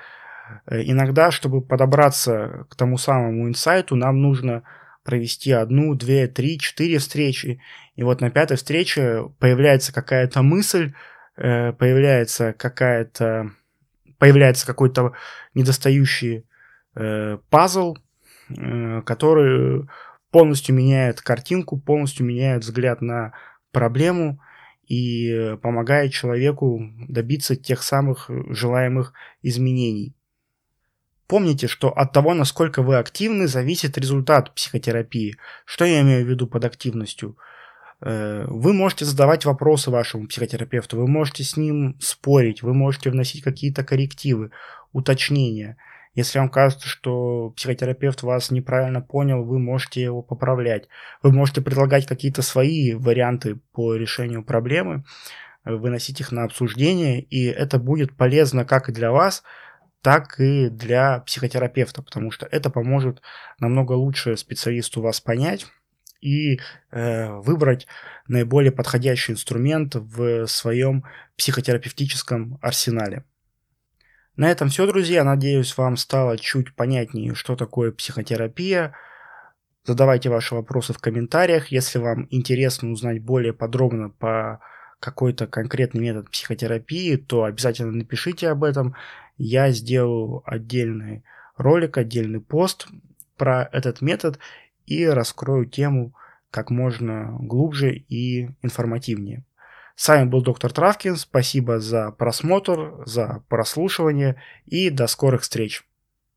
Иногда, 0.66 1.30
чтобы 1.30 1.62
подобраться 1.62 2.66
к 2.68 2.76
тому 2.76 2.98
самому 2.98 3.48
инсайту, 3.48 3.96
нам 3.96 4.20
нужно 4.20 4.62
провести 5.04 5.52
одну, 5.52 5.94
две, 5.94 6.26
три, 6.26 6.58
четыре 6.58 6.98
встречи. 6.98 7.60
И 7.94 8.02
вот 8.02 8.20
на 8.20 8.30
пятой 8.30 8.56
встрече 8.56 9.30
появляется 9.38 9.92
какая-то 9.92 10.42
мысль, 10.42 10.94
появляется 11.36 12.52
какая-то 12.52 13.52
появляется 14.18 14.66
какой-то 14.66 15.12
недостающий 15.54 16.46
э, 16.94 17.38
пазл, 17.50 17.96
э, 18.48 19.02
который 19.02 19.88
полностью 20.30 20.74
меняет 20.74 21.20
картинку, 21.20 21.78
полностью 21.78 22.24
меняет 22.26 22.62
взгляд 22.62 23.02
на 23.02 23.34
проблему 23.70 24.40
и 24.86 25.56
помогает 25.62 26.12
человеку 26.12 26.80
добиться 27.08 27.56
тех 27.56 27.82
самых 27.82 28.30
желаемых 28.48 29.12
изменений. 29.42 30.14
Помните, 31.26 31.68
что 31.68 31.88
от 31.88 32.12
того, 32.12 32.34
насколько 32.34 32.82
вы 32.82 32.96
активны, 32.96 33.48
зависит 33.48 33.96
результат 33.96 34.54
психотерапии. 34.54 35.36
Что 35.64 35.84
я 35.84 36.02
имею 36.02 36.24
в 36.24 36.28
виду 36.28 36.46
под 36.46 36.64
активностью? 36.64 37.36
Э, 38.00 38.44
вы 38.46 38.74
можете 38.74 39.06
задавать 39.06 39.46
вопросы 39.46 39.90
вашему 39.90 40.26
психотерапевту, 40.26 40.98
вы 40.98 41.08
можете 41.08 41.42
с 41.42 41.56
ним 41.56 41.96
спорить, 42.00 42.62
вы 42.62 42.74
можете 42.74 43.10
вносить 43.10 43.42
какие-то 43.42 43.84
коррективы, 43.84 44.50
уточнения. 44.92 45.78
Если 46.14 46.38
вам 46.38 46.48
кажется, 46.48 46.86
что 46.86 47.50
психотерапевт 47.56 48.22
вас 48.22 48.50
неправильно 48.50 49.00
понял, 49.00 49.42
вы 49.42 49.58
можете 49.58 50.02
его 50.02 50.22
поправлять. 50.22 50.88
Вы 51.22 51.32
можете 51.32 51.60
предлагать 51.60 52.06
какие-то 52.06 52.42
свои 52.42 52.94
варианты 52.94 53.58
по 53.72 53.94
решению 53.94 54.44
проблемы, 54.44 55.04
выносить 55.64 56.20
их 56.20 56.30
на 56.30 56.44
обсуждение, 56.44 57.20
и 57.20 57.46
это 57.46 57.78
будет 57.78 58.16
полезно 58.16 58.64
как 58.64 58.88
и 58.88 58.92
для 58.92 59.10
вас, 59.10 59.42
так 60.04 60.38
и 60.38 60.68
для 60.68 61.20
психотерапевта, 61.20 62.02
потому 62.02 62.30
что 62.30 62.44
это 62.44 62.68
поможет 62.68 63.22
намного 63.58 63.92
лучше 63.92 64.36
специалисту 64.36 65.00
вас 65.00 65.18
понять 65.18 65.66
и 66.20 66.60
э, 66.90 67.32
выбрать 67.32 67.86
наиболее 68.28 68.70
подходящий 68.70 69.32
инструмент 69.32 69.94
в 69.94 70.46
своем 70.46 71.04
психотерапевтическом 71.38 72.58
арсенале. 72.60 73.24
На 74.36 74.50
этом 74.50 74.68
все, 74.68 74.86
друзья. 74.86 75.24
Надеюсь, 75.24 75.74
вам 75.78 75.96
стало 75.96 76.36
чуть 76.36 76.76
понятнее, 76.76 77.34
что 77.34 77.56
такое 77.56 77.90
психотерапия. 77.90 78.94
Задавайте 79.84 80.28
ваши 80.28 80.54
вопросы 80.54 80.92
в 80.92 80.98
комментариях. 80.98 81.68
Если 81.68 81.98
вам 81.98 82.26
интересно 82.28 82.90
узнать 82.90 83.22
более 83.22 83.54
подробно 83.54 84.10
по 84.10 84.60
какой-то 85.00 85.46
конкретный 85.46 86.00
метод 86.00 86.30
психотерапии, 86.30 87.16
то 87.16 87.44
обязательно 87.44 87.92
напишите 87.92 88.48
об 88.48 88.64
этом. 88.64 88.94
Я 89.36 89.70
сделаю 89.70 90.42
отдельный 90.44 91.24
ролик, 91.56 91.98
отдельный 91.98 92.40
пост 92.40 92.88
про 93.36 93.68
этот 93.72 94.00
метод 94.00 94.38
и 94.86 95.06
раскрою 95.06 95.66
тему 95.66 96.14
как 96.50 96.70
можно 96.70 97.36
глубже 97.40 97.94
и 97.94 98.50
информативнее. 98.62 99.44
С 99.96 100.08
вами 100.08 100.28
был 100.28 100.42
доктор 100.42 100.72
Травкин. 100.72 101.16
Спасибо 101.16 101.80
за 101.80 102.10
просмотр, 102.12 103.02
за 103.06 103.42
прослушивание 103.48 104.40
и 104.66 104.90
до 104.90 105.06
скорых 105.06 105.42
встреч. 105.42 105.84